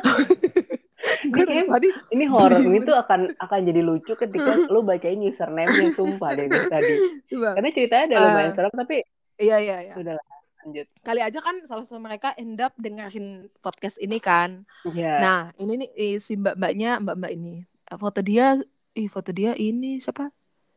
[1.30, 5.92] Gue Ini- tadi Ini horor ini tuh akan akan jadi lucu ketika lu bacain username-nya
[5.92, 6.94] sumpah deh tadi.
[7.28, 7.54] coba.
[7.54, 8.96] Karena ceritanya ada lumayan serem tapi
[9.36, 9.94] Iya iya iya.
[9.96, 10.26] udah lah,
[10.60, 10.86] lanjut.
[11.00, 14.68] Kali aja kan salah satu mereka end up dengerin podcast ini kan.
[14.84, 15.16] Iya.
[15.16, 17.64] Nah, ini nih eh, si mbak-mbaknya, mbak-mbak ini.
[17.64, 18.60] Eh, Foto dia,
[18.92, 20.28] ih foto dia ini siapa?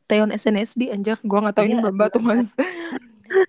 [0.03, 2.47] Teon SNSD anjir, gua nggak tahu ini Iya, mbak-mbak tuh mas.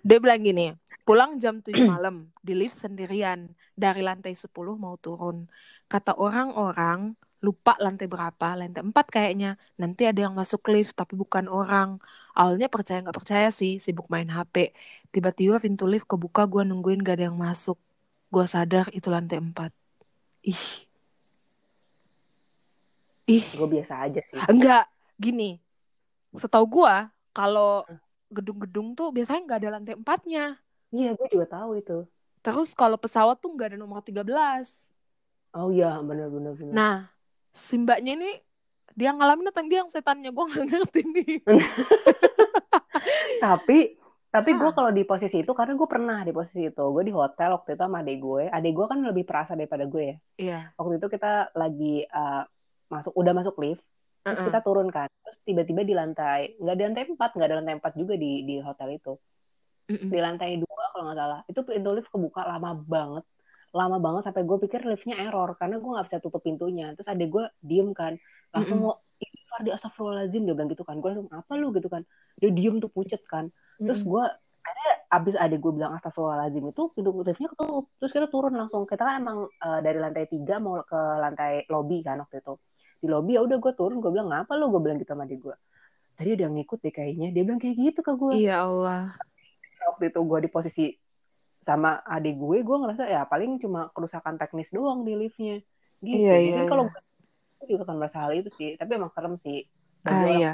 [0.01, 0.75] dia bilang gini,
[1.05, 5.45] pulang jam 7 malam, di lift sendirian, dari lantai 10 mau turun.
[5.87, 7.13] Kata orang-orang,
[7.45, 9.55] lupa lantai berapa, lantai 4 kayaknya.
[9.77, 12.01] Nanti ada yang masuk lift, tapi bukan orang.
[12.33, 14.73] Awalnya percaya nggak percaya sih, sibuk main HP.
[15.13, 17.77] Tiba-tiba pintu lift kebuka, gua nungguin gak ada yang masuk.
[18.33, 19.71] Gua sadar itu lantai 4.
[20.45, 20.65] Ih,
[23.29, 24.37] ih, Gue biasa aja sih.
[24.49, 24.85] enggak,
[25.17, 25.57] gini.
[26.35, 27.85] Setahu gua, kalau
[28.29, 30.45] gedung-gedung tuh biasanya nggak ada lantai empatnya.
[30.89, 31.97] Iya, gue juga tahu itu.
[32.41, 34.69] Terus kalau pesawat tuh nggak ada nomor 13.
[35.55, 36.73] Oh iya, benar-benar benar.
[36.73, 36.97] Nah,
[37.55, 38.31] si mbaknya ini
[38.93, 41.35] dia ngalamin atau dia yang setannya gue nggak ngerti nih.
[43.43, 43.79] Tapi
[44.29, 44.75] tapi gue Ah.
[44.75, 46.83] kalau di posisi itu karena gue pernah di posisi itu.
[46.91, 48.43] Gue di hotel waktu itu sama adik gue.
[48.51, 50.17] Adik gue kan lebih perasa daripada gue ya.
[50.35, 50.59] Iya.
[50.75, 52.43] Waktu itu kita lagi uh,
[52.91, 53.79] masuk udah masuk lift,
[54.27, 54.47] terus Uh-uh.
[54.51, 55.07] kita turun kan.
[55.23, 58.55] Terus tiba-tiba di lantai, nggak di lantai empat, nggak ada lantai empat juga di di
[58.59, 59.15] hotel itu.
[59.85, 60.09] Mm-mm.
[60.09, 61.39] Di lantai dua kalau nggak salah.
[61.45, 63.23] Itu pintu lift kebuka lama banget.
[63.75, 66.95] Lama banget sampai gue pikir liftnya error karena gue nggak bisa tutup pintunya.
[66.97, 68.17] Terus adik gue diem kan,
[68.55, 68.93] langsung mau
[69.55, 70.99] Fardi astagfirullahaladzim dia bilang gitu kan.
[70.99, 71.71] Gue langsung apa lu?
[71.71, 72.03] gitu kan.
[72.35, 73.47] Dia diem tuh pucet kan.
[73.79, 74.23] Terus gue
[74.65, 77.87] ada abis adik gue bilang astagfirullahaladzim itu pintu liftnya ketutup.
[78.03, 78.83] Terus kita turun langsung.
[78.83, 82.59] Kita kan emang eh, dari lantai tiga mau ke lantai lobby kan waktu itu.
[82.99, 84.67] Di lobby ya udah gue turun gue bilang ngapa lu?
[84.73, 85.55] Gue bilang gitu sama adik gue
[86.15, 87.27] tadi ada yang ngikut deh kayaknya.
[87.35, 89.03] Dia bilang kayak gitu ke gue Iya Allah.
[89.95, 90.85] Waktu itu gue di posisi
[91.65, 95.63] sama adik gue gue ngerasa ya paling cuma kerusakan teknis doang di liftnya
[96.03, 96.99] gitu Iya, iya, mungkin kalau iya.
[97.55, 99.65] gue juga akan merasa hal itu sih tapi emang serem sih
[100.05, 100.53] Ah iya.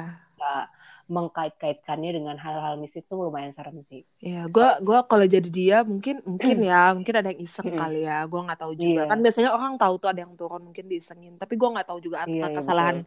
[1.12, 6.24] mengkait-kaitkannya dengan hal-hal mistis tuh lumayan serem sih Iya, gua gua kalau jadi dia mungkin
[6.24, 8.24] mungkin ya, mungkin ada yang iseng kali ya.
[8.24, 9.04] Gua nggak tahu juga.
[9.04, 9.10] Iya.
[9.12, 11.36] Kan biasanya orang tahu tuh ada yang turun mungkin diisengin.
[11.36, 13.02] Tapi gua nggak tahu juga apa Iya, iya,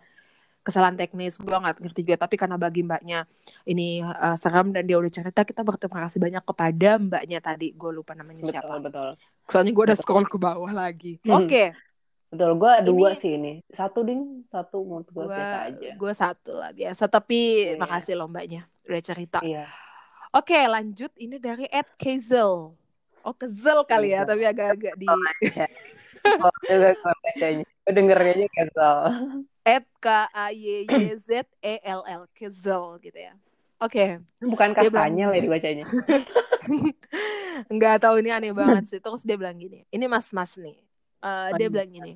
[0.66, 1.38] kesalahan teknis.
[1.38, 2.26] Gua nggak ngerti juga.
[2.26, 3.30] Tapi karena bagi mbaknya
[3.70, 7.70] ini uh, serem dan dia udah cerita, kita berterima kasih banyak kepada mbaknya tadi.
[7.78, 8.74] Gue lupa namanya betul siapa.
[8.82, 9.10] betul
[9.46, 10.10] Soalnya gue udah Betul.
[10.10, 11.14] scroll ke bawah lagi.
[11.22, 11.46] Hmm.
[11.46, 11.64] Oke,
[12.34, 16.52] betul gue dua Ini- sih ini satu ding satu menurut gue biasa aja gua satu
[16.58, 17.04] lah biasa.
[17.06, 17.40] Tapi
[17.72, 17.78] Iya.
[17.78, 19.40] makasih loh mbaknya udah cerita.
[19.46, 19.70] iya
[20.36, 21.16] Oke, lanjut.
[21.16, 22.76] Ini dari Ed Kazel.
[23.24, 24.30] Oh, Kezel kali ya, Kezel.
[24.36, 25.66] tapi agak-agak di oh, juga
[26.92, 28.98] gue bacanya gue dengernya aja kesel
[29.66, 33.34] Ed K A Y Y Z E L L Kezel gitu ya.
[33.82, 35.86] Oke, bukan Dia bilang- kastanya lah dibacanya
[37.74, 39.00] nggak tahu ini aneh banget sih.
[39.02, 40.78] Terus dia bilang gini, ini mas-mas nih.
[41.26, 42.14] Eh, dia bilang gini,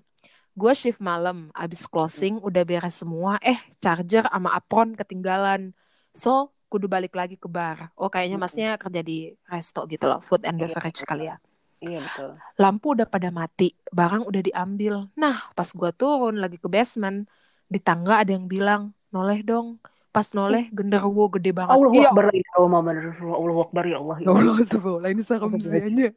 [0.54, 5.74] gue shift malam, abis closing udah beres semua, eh charger sama apron ketinggalan.
[6.14, 7.90] So, kudu balik lagi ke bar.
[7.98, 11.38] Oh, kayaknya masnya kerja di resto gitu loh, food and Iya, beverage kali ya.
[11.80, 14.94] Iya betul lampu udah pada mati, barang udah diambil.
[15.16, 17.24] Nah, pas gua turun lagi ke basement,
[17.68, 19.80] di tangga ada yang bilang, noleh dong.
[20.10, 21.70] Pas noleh, genderuwo gede banget.
[21.70, 22.10] Allah Iya.
[22.10, 25.70] Akbar ya Allah Muhammad Rasulullah Allah Akbar ya Allah Ya Allah, astagfirullah, ini serem sih
[25.70, 25.86] Astagfirullah.
[25.86, 26.08] aja.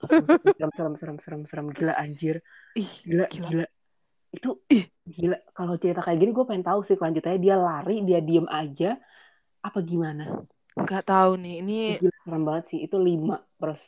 [0.57, 2.37] serem serem serem serem serem gila anjir
[2.73, 3.47] Ih, gila Gila.
[3.53, 3.67] gila,
[4.33, 4.85] itu Ih.
[5.05, 8.97] gila kalau cerita kayak gini gue pengen tahu sih kelanjutannya dia lari dia diem aja
[9.61, 10.41] apa gimana
[10.73, 13.83] nggak tahu nih, ini gila serem banget sih itu lima terus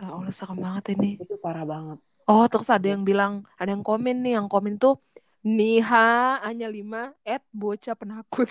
[0.00, 1.20] Ya Allah serem banget ini.
[1.20, 2.00] itu parah banget.
[2.24, 4.96] Oh, terus ada yang bilang, ada yang komen nih, yang komen tuh
[5.40, 8.48] Niha hanya lima at bocah penakut.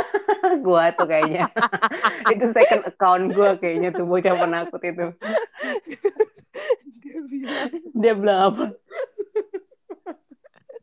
[0.64, 1.48] gue tuh kayaknya.
[2.32, 5.06] Itu second account gue kayaknya tuh bocah penakut itu.
[7.00, 8.64] Dia bilang, dia bilang apa?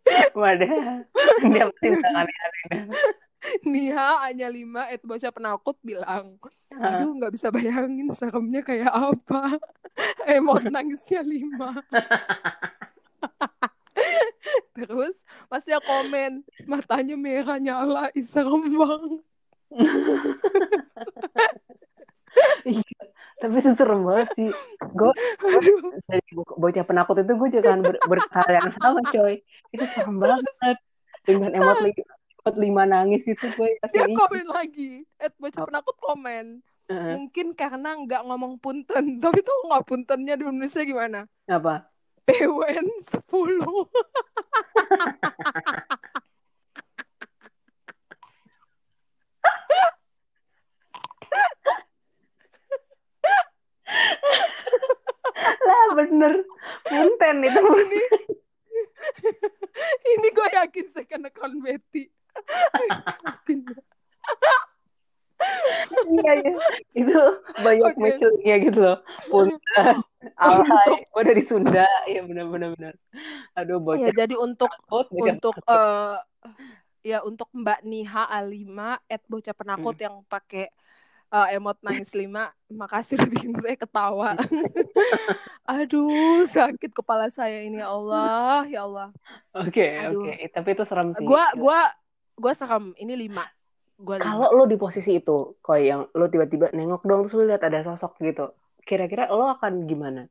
[0.37, 0.69] Wadah,
[1.49, 2.81] dia pasti bilang aneh-aneh.
[3.69, 6.39] Niha hanya lima at bocah penakut bilang,
[6.75, 9.55] Ah, Aduh, nggak bisa bayangin seremnya kayak apa.
[10.35, 11.79] Emot nangisnya lima.
[14.75, 15.15] Terus
[15.47, 19.23] masnya komen, matanya merah nyala, serem banget.
[23.39, 24.51] Tapi itu serem banget sih.
[24.91, 25.13] Gue
[26.11, 29.39] dari bocah penakut itu gue juga akan ber, berhal yang sama coy.
[29.71, 30.77] Itu serem banget.
[31.23, 31.91] Dengan emot, li,
[32.45, 35.01] emot lima nangis itu gue dia komen lagi.
[35.17, 35.65] At Apa?
[35.65, 36.61] penakut komen.
[36.85, 37.17] Heeh.
[37.17, 39.17] Mungkin karena nggak ngomong punten.
[39.23, 41.25] Tapi tuh nggak puntennya di Indonesia gimana?
[41.49, 41.89] apa?
[42.29, 43.25] PWN 10.
[55.65, 56.33] Lah bener.
[56.85, 57.61] Punten itu.
[57.65, 58.01] Ini
[60.13, 62.14] ini gue yakin second account Betty.
[66.05, 66.53] Iya, iya.
[66.95, 67.19] Itu
[67.59, 68.01] banyak Oke.
[68.01, 68.97] mencelingnya gitu loh.
[69.29, 69.95] Punten.
[70.41, 71.05] Alay.
[71.11, 71.85] Gue dari Sunda.
[72.09, 72.73] Iya bener-bener.
[72.77, 72.93] bener.
[73.53, 76.17] Aduh Ya bocah jadi untuk bocah untuk eh
[77.05, 80.73] ya untuk Mbak Niha Alima at bocah penakut yang pakai
[81.29, 84.33] eh, emot nangis lima makasih udah bikin saya ketawa
[85.69, 89.09] aduh sakit kepala saya ini ya Allah ya Allah
[89.55, 90.27] Oke, Aduh.
[90.27, 90.35] oke.
[90.51, 91.23] Tapi itu serem sih.
[91.23, 91.87] gua gua
[92.35, 93.43] gua serem ini lima
[93.99, 97.63] gua Kalau lo di posisi itu, koi yang lo tiba-tiba nengok dong terus lo lihat
[97.67, 98.45] ada sosok gitu,
[98.87, 100.21] kira-kira lo akan gimana?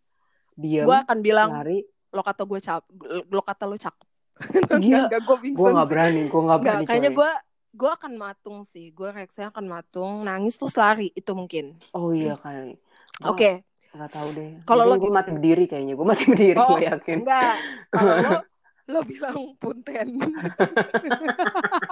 [0.54, 1.78] Diam, gua akan bilang lari?
[2.14, 2.82] lo kata gue cap
[3.30, 4.08] lo kata lo cakep
[4.82, 6.84] Gila, Enggak, gue gue nggak berani, gue Nggak, berani.
[6.86, 7.16] kayaknya coy.
[7.18, 7.30] gue
[7.74, 12.34] gue akan matung sih gue reaksinya akan matung nangis terus lari itu mungkin Oh iya
[12.38, 12.74] kan.
[13.22, 13.50] oke
[13.94, 14.50] Gak tahu deh.
[14.66, 17.18] Kalau lo gue mati berdiri kayaknya, gue mati berdiri, Oh, gue yakin.
[17.22, 17.54] Enggak,
[17.94, 18.32] kalau lo
[18.92, 20.08] lo bilang punten.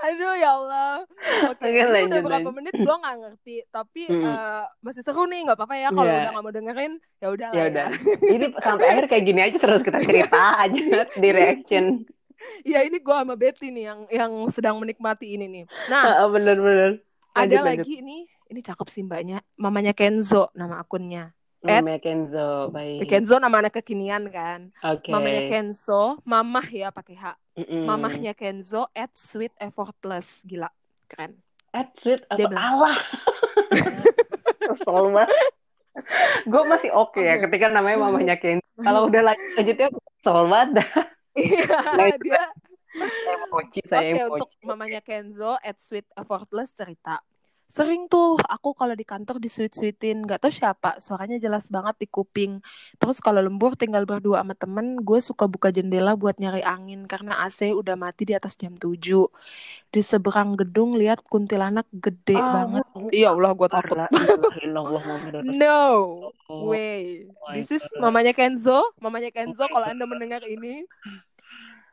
[0.00, 1.02] Aduh ya Allah.
[1.48, 2.54] Oke, Oke, ini udah berapa lanjut.
[2.54, 4.22] menit gue nggak ngerti, tapi Mm.
[4.22, 6.16] eh, masih seru nih, nggak apa-apa ya kalau Iya.
[6.16, 7.88] udah nggak mau dengerin, ya udah Ya lah udah.
[8.28, 10.82] Ini sampai akhir kayak gini aja terus kita cerita aja
[11.12, 11.84] di reaction.
[12.62, 15.64] Ya ini gue sama Betty nih yang yang sedang menikmati ini nih.
[15.88, 17.02] Nah, Bener-bener.
[17.32, 17.66] ada lanjut.
[17.66, 21.34] lagi ini, ini cakep sih mbaknya, mamanya Kenzo nama akunnya.
[21.58, 23.10] Mamanya Kenzo, baik.
[23.10, 24.70] Kenzo nama anak kekinian kan.
[24.78, 25.10] Oke.
[25.10, 27.34] Mamanya Kenzo, mamah ya pakai H.
[27.58, 27.82] Mm-mm.
[27.82, 30.38] Mamahnya Kenzo at sweet effortless.
[30.46, 30.70] Gila,
[31.10, 31.34] keren.
[31.74, 32.62] At sweet Dia atau bilang.
[32.62, 32.96] Allah.
[34.86, 35.30] Banget.
[36.46, 37.50] Gue masih oke ya Oke.
[37.50, 38.62] ketika namanya mamanya Kenzo.
[38.78, 40.70] Kalau udah lanjut lanjutnya kesel banget.
[41.34, 42.42] Iya, dia
[42.98, 44.30] Saya emoji, saya Oke, emoji.
[44.42, 47.18] untuk mamanya Kenzo at Sweet Effortless cerita.
[47.68, 52.64] Sering tuh aku kalau di kantor disuit-suitin, gak tau siapa, suaranya jelas banget di kuping.
[52.96, 57.36] Terus kalau lembur tinggal berdua sama temen, gue suka buka jendela buat nyari angin karena
[57.38, 59.28] AC udah mati di atas jam 7.
[59.88, 62.84] Di seberang gedung lihat kuntilanak gede Ah, banget.
[62.88, 63.96] gua- Iya Allah, gue takut.
[65.44, 65.80] No
[66.48, 67.28] way.
[67.28, 69.68] Oh This is mamanya Kenzo, mamanya Kenzo.
[69.68, 70.88] Kalau anda mendengar ini,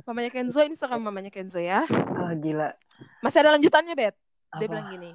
[0.03, 1.83] mamanya Kenzo ini serem mamanya Kenzo ya.
[2.15, 2.71] Ah, gila.
[3.19, 4.15] Masih ada lanjutannya, Bet.
[4.55, 4.71] Dia Apa?
[4.71, 5.11] bilang gini,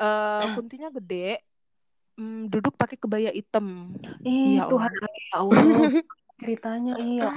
[0.00, 1.44] eh kuntinya gede,
[2.16, 3.92] mm, duduk pakai kebaya hitam.
[4.22, 5.12] Ih, Ya Tuhan, Allah.
[5.12, 5.58] ya Allah.
[6.40, 7.28] Ceritanya iya.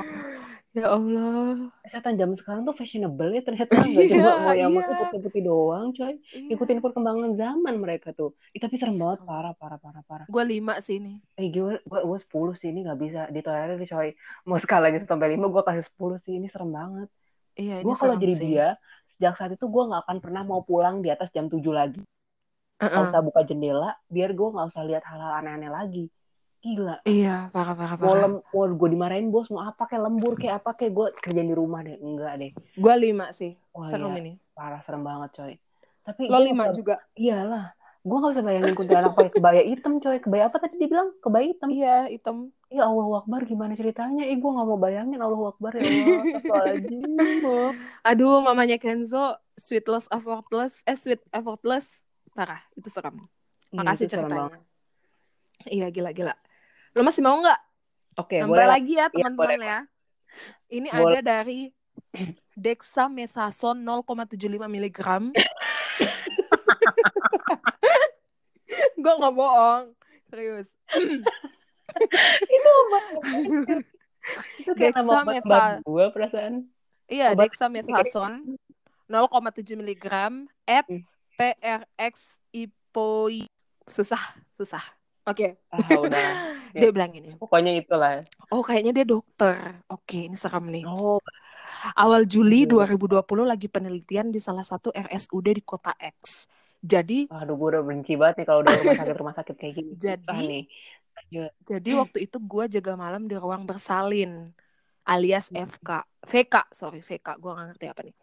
[0.73, 1.69] Ya Allah.
[1.85, 4.79] Kesehatan zaman sekarang tuh fashionable ya ternyata nggak cuma Iya, mau yang iya.
[4.81, 6.17] pakai putih-putih doang, coy.
[6.33, 6.49] Iya.
[6.49, 8.33] Ikutin perkembangan zaman mereka tuh.
[8.49, 10.25] Ih, tapi serem banget, parah, parah, parah, parah.
[10.25, 11.21] Gue lima sih ini.
[11.35, 14.09] Eh, gue, gue, gue 10 sih, ini nggak bisa ditolerir, coy.
[14.43, 16.33] Mau skalanya 1 sampai 5, gue kasih 10 sih.
[16.39, 17.09] Ini serem banget.
[17.53, 18.43] Iya, ini Gue kalau jadi sih.
[18.49, 18.67] dia,
[19.13, 22.01] sejak saat itu gue nggak akan pernah mau pulang di atas jam 7 lagi.
[22.91, 26.05] Nggak usah buka jendela, biar gue nggak usah lihat hal-hal aneh-aneh lagi.
[26.63, 27.03] Gila.
[27.03, 28.21] Iya, parah parah Mau, parah.
[28.23, 31.55] lem, mau gue dimarahin bos, mau apa kayak lembur kayak apa kayak gue kerjain di
[31.55, 31.99] rumah deh.
[31.99, 32.51] Enggak deh.
[32.79, 33.59] Gue lima sih.
[33.75, 34.19] Wah, Serem iya.
[34.23, 34.33] ini.
[34.55, 35.53] Parah, serem banget coy.
[36.07, 36.95] Tapi Lo gua lima juga.
[37.19, 37.75] Iyalah.
[38.03, 40.19] Gue gak bisa bayangin kuntilanak pakai kebaya hitam coy.
[40.19, 41.15] Kebaya apa tadi dibilang?
[41.23, 41.67] Kebaya hitam.
[41.71, 42.51] Iya, hitam.
[42.67, 44.27] Ya Allah Akbar gimana ceritanya?
[44.27, 47.71] Eh gue gak mau bayangin Allah Akbar ya Allah.
[48.11, 52.02] Aduh, mamanya Kenzo, sweetless effortless, eh sweet effortless,
[52.33, 52.61] parah.
[52.73, 53.15] Itu serem.
[53.69, 54.41] Makasih Ih, itu serem banget.
[54.51, 54.61] ceritanya.
[55.65, 56.35] Iya, gila-gila.
[56.93, 57.59] Lo masih mau nggak?
[58.15, 59.57] Oke, Nambah boleh lagi ya teman-teman boleh.
[59.63, 59.79] ya.
[60.67, 61.17] Ini Boleh.
[61.17, 61.59] ada dari
[62.53, 64.99] dexamethasone 0,75 mg.
[68.95, 69.83] Gue nggak bohong,
[70.27, 70.67] serius.
[72.49, 72.99] itu apa?
[74.57, 75.45] itu kayak nama obat Dexamethasone.
[75.45, 76.53] obat gue perasaan.
[77.05, 78.37] Iya, dexamethasone
[79.05, 80.05] 0,7 mg
[80.65, 81.03] at Hmm.
[81.35, 82.13] PRX
[82.51, 83.47] IPOI.
[83.85, 84.21] Susah,
[84.53, 84.83] susah.
[85.23, 86.25] Oke, Ah udah.
[86.75, 86.91] dia Ya.
[86.91, 87.31] bilang gini.
[87.37, 88.21] Pokoknya itulah.
[88.49, 89.55] Oh, kayaknya dia dokter.
[89.87, 90.83] Oke, ini serem nih.
[90.83, 91.21] Oh,
[91.95, 92.87] Awal Juli Iya.
[92.91, 96.45] 2020 lagi penelitian di salah satu RSUD di kota X.
[96.79, 99.91] Jadi, aduh gue udah benci banget nih kalau udah rumah sakit rumah sakit kayak gini.
[99.95, 100.63] Jadi- nih.
[101.63, 104.51] jadi waktu itu gue jaga malam di ruang bersalin
[105.03, 106.03] alias FK.
[106.23, 108.15] VK, sorry VK, gue gak ngerti apa nih.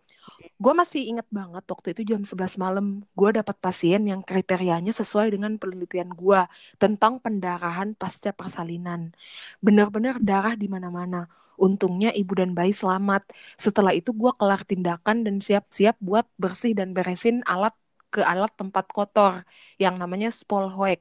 [0.61, 5.33] Gue masih inget banget waktu itu jam 11 malam, gue dapat pasien yang kriterianya sesuai
[5.33, 6.41] dengan penelitian gue
[6.77, 9.17] tentang pendarahan pasca persalinan.
[9.65, 11.29] Bener-bener darah di mana-mana.
[11.61, 13.29] Untungnya ibu dan bayi selamat.
[13.61, 17.77] Setelah itu gue kelar tindakan dan siap-siap buat bersih dan beresin alat
[18.13, 19.45] ke alat tempat kotor
[19.81, 21.01] yang namanya spolhoek.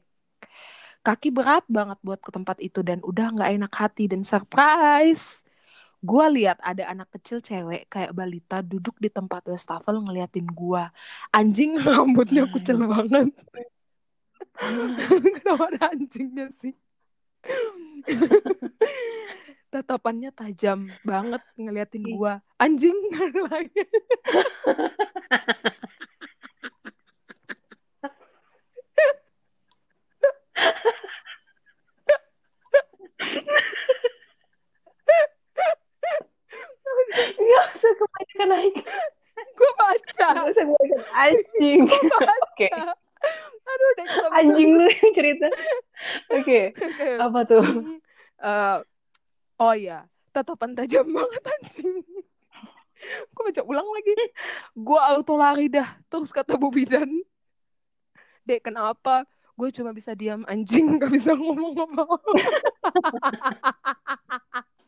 [1.00, 5.40] Kaki berat banget buat ke tempat itu dan udah nggak enak hati dan surprise.
[6.00, 10.84] Gue lihat ada anak kecil cewek kayak balita duduk di tempat wastafel ngeliatin gue.
[11.36, 13.36] Anjing rambutnya kucel banget.
[15.40, 16.72] Kenapa ada anjingnya sih?
[19.72, 22.34] Tatapannya tajam banget ngeliatin gue.
[22.58, 22.96] Anjing
[23.52, 23.84] lagi.
[37.50, 37.66] Gak
[38.40, 38.76] kebanyakan naik.
[39.56, 40.30] Gue baca.
[41.16, 41.82] Anjing.
[42.48, 42.70] Oke.
[43.70, 45.48] Aduh, deh, Anjing lu yang cerita.
[46.32, 46.72] Oke.
[47.20, 47.64] Apa tuh?
[48.40, 48.78] Eh,
[49.60, 52.00] oh ya, tatapan tajam banget anjing.
[53.32, 54.16] Gue baca ulang lagi.
[54.76, 55.88] Gue auto lari dah.
[56.08, 57.08] Terus kata Bu Bidan.
[58.48, 59.28] Dek, kenapa?
[59.60, 61.00] Gue cuma bisa diam anjing.
[61.00, 62.32] Gak bisa ngomong apa-apa.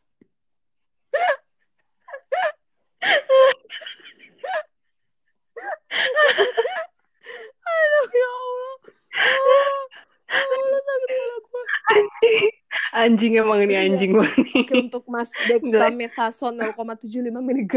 [7.62, 8.76] Aduh, ya Allah.
[9.12, 9.82] Ah,
[10.32, 11.64] ya Allah, sakit kepala gue.
[12.94, 13.82] Anjing emang ini Iya.
[13.88, 14.64] anjing banget nih.
[14.64, 17.74] Oke, untuk Mas Dexamethasone 0,75 mg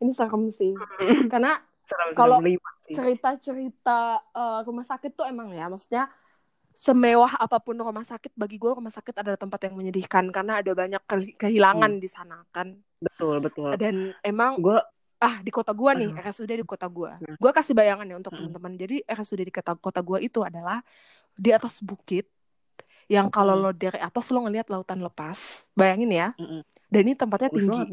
[0.00, 0.72] ini serem sih.
[1.28, 1.58] Karena
[2.14, 2.38] Kalau
[2.86, 3.98] cerita-cerita
[4.30, 6.06] eh, rumah sakit tuh emang ya, maksudnya
[6.74, 10.72] semewah apa pun rumah sakit bagi gue rumah sakit adalah tempat yang menyedihkan karena ada
[10.72, 12.72] banyak ke- kehilangan di sana kan.
[13.00, 13.74] Betul, betul.
[13.76, 14.78] Dan emang Gue
[15.20, 16.24] ah di kota gua nih Aduh.
[16.24, 17.20] RSUD di kota gua.
[17.20, 17.36] Hmm.
[17.36, 18.48] Gua kasih bayangan ya untuk Hmm.
[18.48, 18.72] teman-teman.
[18.80, 20.80] Jadi RSUD di kota kota gua itu adalah
[21.36, 22.24] di atas bukit
[23.10, 23.64] yang kalau Hmm.
[23.66, 26.62] lo dari atas lo ngelihat lautan lepas bayangin ya Mm-mm.
[26.86, 27.90] dan ini tempatnya tinggi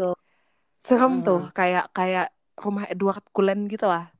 [0.77, 1.25] serem Hmm.
[1.25, 4.13] tuh kayak kayak rumah Edward Cullen gitu lah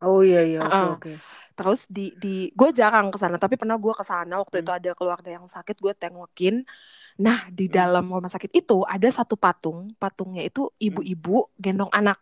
[0.00, 0.88] Oh iya iya oke Heeh.
[0.96, 1.12] oke.
[1.60, 4.64] Terus di di gue jarang ke sana tapi pernah gue ke sana waktu Hmm.
[4.64, 6.54] itu ada keluarga yang sakit gue tengokin
[7.26, 7.74] nah di Hmm.
[7.78, 11.30] dalam rumah sakit itu ada satu patung patungnya itu ibu-ibu
[11.64, 12.20] gendong anak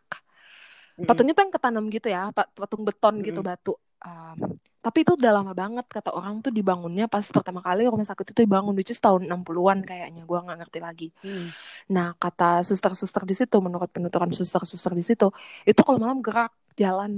[0.99, 1.07] Mm-mm.
[1.09, 3.51] patungnya tuh yang ketanam gitu ya pat- patung beton gitu Mm-mm.
[3.51, 8.07] batu Um, tapi itu udah lama banget kata orang tuh dibangunnya pas pertama kali rumah
[8.07, 11.51] sakit itu dibangun which is tahun 60-an kayaknya gue nggak ngerti lagi Hmm.
[11.95, 15.27] nah kata suster-suster di situ menurut penuturan suster-suster di situ
[15.67, 17.13] itu kalau malam gerak jalan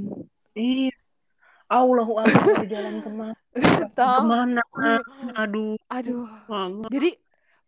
[0.55, 0.91] Iya.
[1.71, 3.35] Allahu Akbar jalan ke mana?
[3.97, 4.63] Ke mana?
[5.43, 5.79] Aduh.
[5.87, 6.87] aduh Mama.
[6.91, 7.15] jadi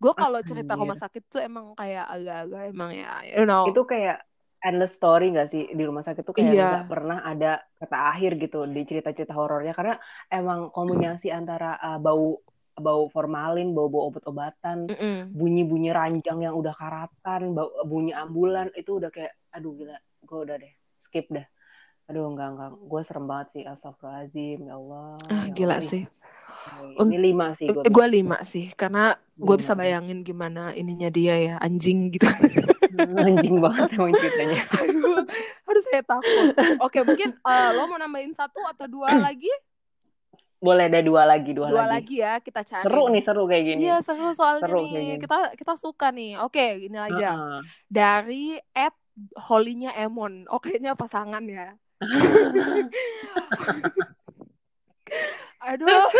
[0.02, 0.82] gue kalau cerita Anjir.
[0.82, 4.26] rumah sakit tuh emang kayak agak-agak emang ya you know Itu kayak
[4.62, 6.66] endless story gak sih di rumah sakit tuh kayak Iya.
[6.74, 9.94] nggak pernah ada kata akhir gitu di cerita-cerita horornya karena
[10.30, 12.38] emang kombinasi antara uh, bau
[12.72, 15.36] bau formalin, bau-bau obat-obatan, Mm-mm.
[15.36, 19.92] bunyi-bunyi ranjang yang udah karatan, bau, bunyi ambulan itu udah kayak aduh gila,
[20.24, 20.72] gue udah deh
[21.04, 21.44] skip dah.
[22.12, 25.16] Aduh enggak enggak, gue serem banget sih, astagfirullahaladzim, ya Allah.
[25.26, 25.80] ah ya gila Allah.
[25.80, 26.02] Ih, sih
[26.94, 27.82] Ini lima sih gue.
[27.82, 32.22] gue lima sih karena gue bisa bayangin gimana ininya dia ya anjing gitu
[33.26, 34.60] Anjing banget emang ceritanya.
[34.84, 35.24] aduh
[35.64, 36.46] aduh saya takut
[36.78, 39.48] oke mungkin eh, lo mau nambahin satu atau dua lagi
[40.62, 41.90] Boleh ada dua lagi, dua, dua lagi.
[41.90, 43.80] lagi ya kita cari Seru nih, seru kayak gini.
[43.82, 47.58] iya seru soalnya Seru nih kita kita suka nih oke ini aja Heeh.
[47.90, 48.94] dari at
[49.42, 51.74] holinya Emon oke nya pasangan ya
[55.62, 56.10] aduh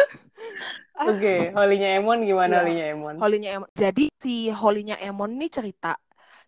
[1.03, 2.61] Oke, holinya Emon gimana Iya.
[2.63, 3.15] holinya Emon?
[3.19, 5.99] holinya Emon jadi si holinya Emon nih cerita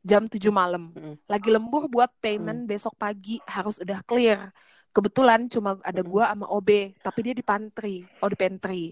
[0.01, 1.14] jam 7 malam Mm.
[1.26, 4.53] lagi lembur buat payment besok pagi harus udah clear
[4.91, 6.07] kebetulan cuma ada Mm.
[6.07, 8.82] gua sama OB tapi dia di pantry oh di pantry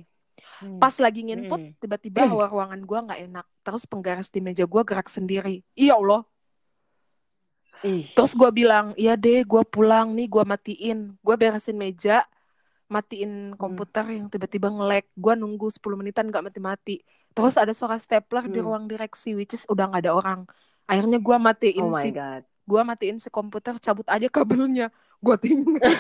[0.59, 0.79] Hmm.
[0.79, 1.75] pas lagi nginput Mm.
[1.79, 6.25] tiba-tiba hawa ruangan gua nggak enak terus penggaris di meja gua gerak sendiri iya Allah
[7.81, 11.17] Ih, terus gua bilang iya deh gua pulang nih gua matiin.
[11.25, 12.29] Gua beresin meja
[12.87, 15.05] matiin komputer yang tiba-tiba nge-lag.
[15.17, 17.01] Gua nunggu 10 menitan nggak mati-mati.
[17.33, 18.67] Terus ada suara stapler di Hmm.
[18.69, 20.41] ruang direksi which is udah nggak ada orang.
[20.85, 22.13] Akhirnya gua matiin oh si
[22.63, 24.93] gua matiin si komputer cabut aja kabelnya.
[25.19, 25.81] Gua tinggal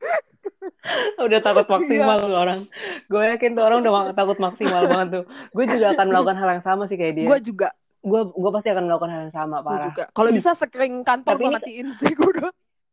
[1.20, 2.36] udah takut maksimal Iya.
[2.36, 2.60] orang.
[3.06, 5.24] Gue yakin tuh orang udah takut maksimal banget tuh.
[5.50, 7.26] Gue juga akan melakukan hal yang sama sih kayak dia.
[7.26, 9.88] gua juga Gue gue pasti akan melakukan hal yang sama parah.
[9.88, 12.52] juga kalau bisa screen kantor ini- matiin sih gua udah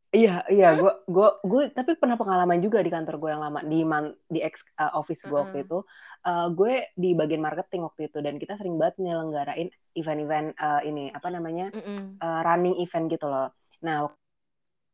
[0.10, 3.82] Iya iya gue gue gue tapi pernah pengalaman juga di kantor gue yang lama di
[3.82, 5.68] man, di ex uh, office gue waktu Mm-mm.
[5.68, 5.80] itu.
[6.22, 11.10] Uh, gue di bagian marketing waktu itu dan kita sering banget nyelenggarain event-event uh, ini
[11.10, 11.74] apa namanya
[12.22, 13.52] uh, running event gitu loh.
[13.82, 14.08] Nah,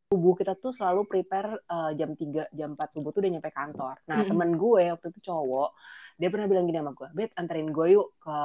[0.09, 3.95] subuh kita tuh selalu prepare uh, jam 3, jam 4 subuh tuh udah nyampe kantor.
[4.09, 4.29] Nah, Mm-mm.
[4.33, 5.69] temen gue waktu itu cowok,
[6.17, 8.37] dia pernah bilang gini sama gue, Bet, anterin gue yuk ke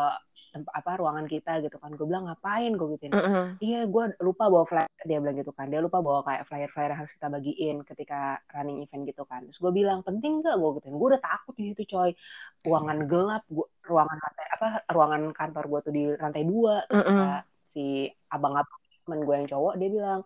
[0.52, 1.96] tempat apa ruangan kita gitu kan.
[1.96, 3.16] Gue bilang ngapain gue gituin.
[3.16, 3.56] Mm-mm.
[3.64, 4.92] Iya, gue lupa bawa flyer.
[5.08, 5.72] Dia bilang gitu kan.
[5.72, 9.48] Dia lupa bawa kayak flyer-flyer yang harus kita bagiin ketika running event gitu kan.
[9.48, 10.60] Terus gue bilang, penting gak?
[10.60, 11.00] Gue gituin.
[11.00, 12.12] Gue udah takut di situ coy.
[12.60, 14.68] Ruangan gelap, gua, ruangan lantai apa?
[14.92, 16.84] Ruangan kantor gue tuh di lantai dua.
[16.92, 17.18] Terus Mm-mm.
[17.24, 17.38] kata
[17.72, 17.84] si
[18.28, 20.20] abang-abang temen gue yang cowok, dia bilang,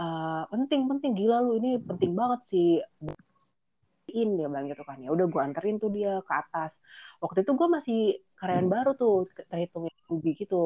[0.00, 1.10] "Eh, penting penting.
[1.18, 2.66] Gila lu ini penting banget sih.
[4.20, 4.98] In dia bilang gitu kan.
[5.04, 6.70] Ya udah gue anterin tuh dia ke atas.
[7.22, 7.98] Waktu itu gue masih
[8.38, 9.12] karyawan baru tuh
[9.50, 10.56] terhitung rugi gitu.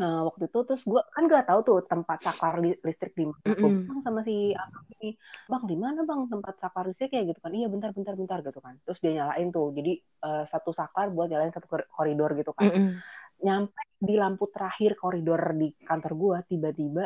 [0.00, 3.52] Eh, waktu itu terus gue kan gak tahu tuh tempat saklar li- listrik di mana.
[3.60, 3.84] Gue Mm-mm.
[3.84, 5.08] bilang sama si abang ini
[5.50, 7.20] bang di mana bang tempat saklar listrik ya?
[7.28, 7.52] Gitu kan.
[7.58, 8.74] Iya bentar bentar bentar gitu kan.
[8.84, 9.66] Terus dia nyalain tuh.
[9.78, 9.90] Jadi
[10.26, 12.68] eh, satu saklar buat nyalain satu kor- koridor gitu kan.
[12.68, 13.02] Mm-mm.
[13.46, 17.04] nyampe di lampu terakhir koridor di kantor gua tiba-tiba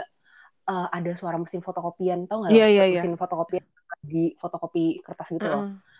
[0.67, 3.01] eh, ada suara mesin fotokopian tau nggak Iya, iya, iya.
[3.03, 3.65] mesin fotokopian
[4.03, 5.65] di fotokopi kertas gitu loh.
[5.67, 5.95] Mm-mm.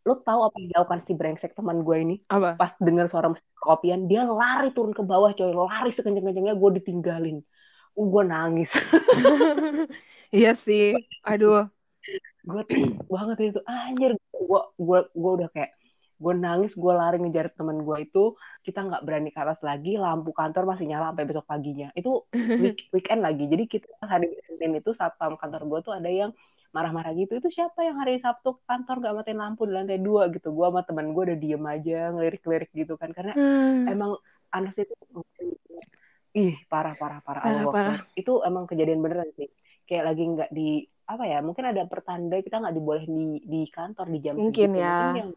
[0.00, 2.16] lu tahu apa yang dilakukan si brengsek teman gue ini?
[2.32, 2.56] Apa?
[2.56, 5.52] Pas dengar suara mesin fotokopian dia lari turun ke bawah coy.
[5.52, 7.36] Lari sekenceng-kencengnya gue ditinggalin.
[7.92, 8.70] Uh, gue nangis.
[10.30, 10.94] Iya sih.
[11.26, 11.66] Aduh.
[12.46, 12.62] Gue
[13.10, 13.60] banget itu.
[13.66, 15.70] Anjir gue gue gue udah kayak
[16.22, 18.18] gue nangis gue lari ngejar teman gue itu
[18.66, 21.86] kita nggak berani ke atas lagi lampu kantor masih nyala sampai besok paginya.
[21.98, 22.10] Itu
[22.62, 23.44] week- weekend lagi.
[23.52, 26.30] Jadi kita hari Senin itu satpam kantor gue tuh ada yang
[26.70, 30.22] marah-marah gitu itu siapa yang hari Sabtu kantor gak matiin lampu di lantai dua?
[30.34, 30.48] Gitu.
[30.56, 33.10] Gue sama teman gue udah diem aja ngelirik-lirik gitu kan.
[33.16, 33.90] Karena Hmm.
[33.90, 34.10] emang
[34.54, 34.94] Anas itu
[36.38, 37.42] ih parah parah parah.
[37.42, 37.98] Parah, Allah parah.
[38.20, 39.48] Itu emang kejadian beneran sih.
[39.88, 40.62] Kayak lagi nggak di
[41.10, 44.78] apa ya mungkin ada pertanda kita nggak dibolehin di di kantor di jam Mungkin segitu.
[44.78, 44.94] ya.
[44.94, 45.30] mungkin yang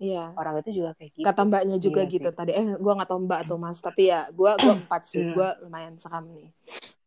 [0.00, 2.36] iya orang itu juga kayak gitu kata mbaknya juga Iya gitu sih.
[2.36, 5.32] tadi eh gua nggak tahu mbak atau mas tapi ya gua gua empat sih Iya.
[5.36, 6.48] gua lumayan seram nih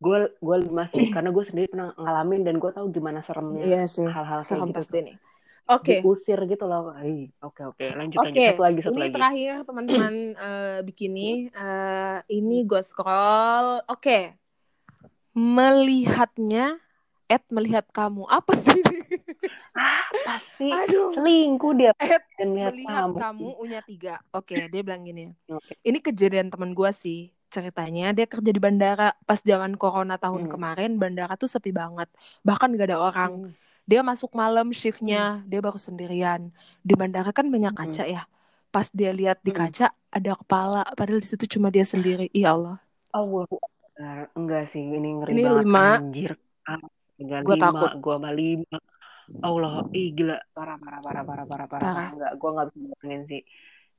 [0.03, 3.81] gue gue lima sih karena gue sendiri pernah ngalamin dan gue tahu gimana seremnya iya
[3.87, 5.17] sih hal-hal kayak serem gitu pasti nih
[5.63, 6.03] Oke.
[6.03, 6.91] diusir gitu loh.
[7.39, 8.43] Oke oke lanjut Oke, lanjut.
[8.51, 9.15] Satu lagi satu ini lagi.
[9.15, 10.13] terakhir teman-teman
[10.43, 11.27] eh, bikini.
[11.55, 13.79] Eh, ini gue scroll.
[13.87, 14.35] Oke,
[15.31, 16.77] melihatnya,
[17.27, 18.23] at melihat kamu.
[18.25, 18.81] Apa sih?
[19.73, 20.69] Apa sih?
[20.69, 21.13] Aduh.
[21.13, 23.15] Selingkuh dia At dan lihat melihat kamu.
[23.17, 24.13] kamu unya tiga.
[24.29, 25.33] Oke, dia bilang gini.
[25.47, 25.73] Oke.
[25.81, 27.33] Ini kejadian temen gue sih.
[27.49, 30.51] Ceritanya dia kerja di bandara pas zaman corona tahun Hmm.
[30.51, 30.91] kemarin.
[30.97, 32.09] Bandara tuh sepi banget.
[32.41, 33.31] Bahkan gak ada orang.
[33.49, 33.51] Hmm.
[33.83, 35.43] Dia masuk malam shiftnya.
[35.45, 36.49] Dia baru sendirian.
[36.81, 37.81] Di bandara kan banyak Hmm.
[37.89, 38.23] kaca ya.
[38.69, 39.69] Pas dia lihat di Hmm.
[39.69, 40.81] kaca ada kepala.
[40.93, 42.29] Padahal di situ cuma dia sendiri.
[42.33, 42.77] Iya Allah.
[43.11, 43.45] Allah
[44.33, 45.85] enggak sih ini ngeri Ini banget lima.
[46.01, 46.31] anjir.
[47.13, 47.91] Tinggal Gua lima, takut.
[47.99, 48.77] gua sama lima.
[49.39, 51.67] Allah, ih gila parah parah parah parah parah parah.
[51.67, 51.93] Parah.
[51.95, 52.09] parah.
[52.11, 53.41] Enggak, gua nggak bisa bayangin sih.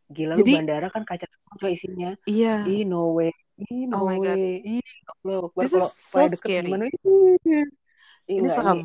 [0.04, 2.10] Gila lu Jadi- bandara kan kaca semua coy isinya.
[2.28, 2.54] Iya.
[2.68, 3.32] Ih no way.
[3.56, 4.36] Ih no Oh my God.
[4.36, 4.52] way.
[4.78, 4.84] Ih
[5.24, 5.48] Allah.
[5.56, 6.66] This is kalau so kalau deket scary.
[6.68, 6.84] gimana?
[6.86, 7.64] Ih,
[8.24, 8.80] Ini enggak, serem.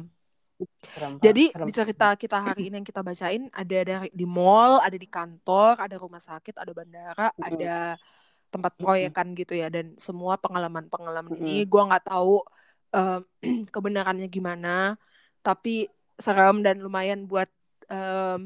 [1.20, 1.68] Jadi serem.
[1.68, 5.80] di cerita kita hari ini yang kita bacain ada dari di mall, ada di kantor,
[5.80, 7.48] ada rumah sakit, ada bandara, Mm-mm.
[7.48, 7.76] ada
[8.50, 11.44] tempat proyekan gitu ya dan semua pengalaman-pengalaman Mm-mm.
[11.48, 12.44] ini gua nggak tahu
[12.96, 13.20] em,
[13.74, 14.70] kebenarannya gimana,
[15.46, 15.70] tapi
[16.26, 17.50] serem dan lumayan buat
[17.92, 18.40] em,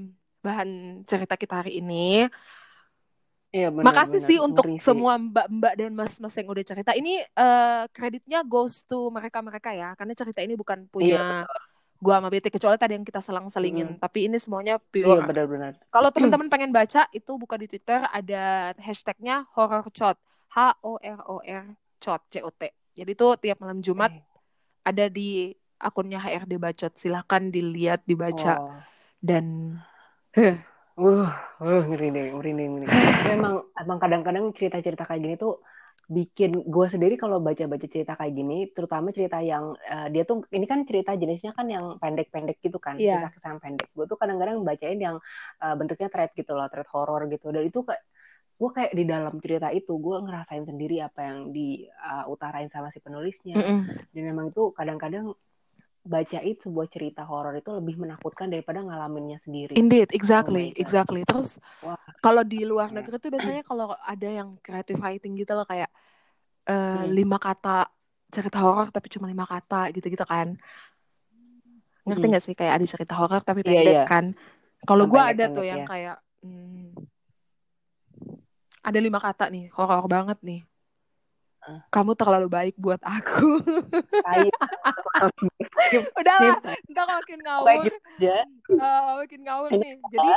[0.45, 0.69] bahan
[1.09, 1.93] cerita kita hari ini.
[3.55, 4.31] Iya benar Makasih benar.
[4.31, 4.99] sih untuk Ngeri sih.
[4.99, 6.91] semua mbak-mbak dan mas-mas yang udah cerita.
[6.95, 11.63] Ini eh, kreditnya goes to mereka-mereka ya, karena cerita ini bukan Iya punya betul.
[12.03, 13.87] gua sama BT kecuali tadi yang kita selang-selingin.
[13.87, 13.99] Mm-mm.
[13.99, 15.27] Tapi ini semuanya Iya pure.
[15.27, 15.73] benar-benar.
[15.93, 20.17] Kalau teman-teman pengen baca itu buka di Twitter ada hashtagnya horror cot
[20.55, 21.65] H O R O R
[22.03, 22.71] cot C O T.
[22.95, 24.21] Jadi tuh tiap malam Jumat Eh,
[24.83, 26.93] ada di akunnya HRD Bacot.
[26.95, 28.79] Silahkan dilihat, dibaca Oh.
[29.23, 29.77] dan
[30.93, 31.25] Uh,
[31.57, 32.85] uh, ngeri deh, ngeri deh, ngeri.
[33.33, 35.57] Emang, emang kadang-kadang cerita-cerita kayak gini tuh
[36.05, 40.69] bikin gue sendiri kalau baca-baca cerita kayak gini, terutama cerita yang eh, dia tuh ini
[40.69, 43.25] kan cerita jenisnya kan yang pendek-pendek gitu kan, Iya.
[43.25, 43.89] cerita kesan pendek.
[43.97, 45.17] Gue tuh kadang-kadang bacain yang
[45.65, 47.49] eh, bentuknya thread gitu loh, thread horror gitu.
[47.49, 48.03] Dan itu kayak
[48.63, 53.59] gue kayak di dalam cerita itu gue ngerasain sendiri apa yang diutarain sama si penulisnya.
[53.59, 54.07] Mm-mm.
[54.15, 55.35] Dan emang itu kadang-kadang
[56.03, 59.75] bacain sebuah cerita horor itu lebih menakutkan daripada ngalaminnya sendiri.
[59.75, 60.79] Indeed, Oh exactly, God.
[60.79, 61.21] exactly.
[61.27, 61.59] Terus
[62.23, 63.03] kalau di luar Iya.
[63.03, 65.91] negeri tuh biasanya kalau ada yang creative writing gitu loh kayak
[66.63, 67.11] eh, Hmm.
[67.11, 67.91] lima kata
[68.31, 70.55] cerita horor tapi cuma lima kata gitu-gitu kan.
[72.07, 72.31] Ngerti Hmm.
[72.31, 74.03] nggak sih kayak ada cerita horor tapi Iya, pendek iya.
[74.07, 74.25] kan?
[74.87, 75.87] Kalau gue ada tuh yang ya.
[75.87, 76.92] kayak hmm,
[78.83, 80.61] ada lima kata nih horor banget nih.
[81.63, 81.79] Ah.
[81.87, 83.63] Kamu terlalu baik buat aku.
[85.87, 86.91] Skip, Udahlah, skip.
[86.91, 87.97] ntar makin ngawur, gitu.
[88.75, 89.95] Eh, makin ngawur nih.
[90.11, 90.29] Jadi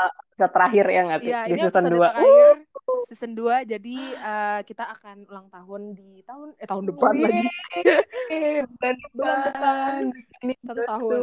[0.00, 1.28] Episode terakhir ya nggak sih?
[1.28, 2.08] ya Di ini season episode 2.
[2.08, 2.56] terakhir
[3.12, 7.44] season 2 jadi eh, kita akan ulang tahun di tahun eh tahun depan lagi.
[9.12, 10.02] Bulan depan.
[10.48, 11.20] Ini tahun.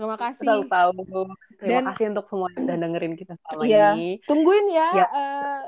[0.00, 0.46] Terima kasih.
[0.48, 0.94] Satu tahun.
[1.04, 3.88] Terima Dan- kasih untuk semua yang udah dengerin kita selama Iya.
[3.92, 4.08] ini.
[4.24, 5.06] Tungguin ya, Ya.
[5.12, 5.58] eh,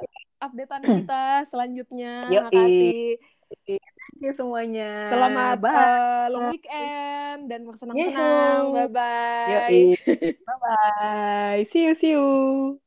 [0.41, 2.13] updatean kita selanjutnya.
[2.27, 2.41] Yoi.
[2.41, 3.05] Makasih.
[3.69, 5.13] Thank you semuanya.
[5.13, 5.77] Selamat Bye.
[5.77, 8.63] eh, long weekend dan bersenang-senang.
[8.65, 8.73] Yeay.
[8.73, 9.51] Bye bye.
[9.53, 9.81] Yoi.
[10.41, 11.59] Bye bye.
[11.69, 12.81] See you, see you.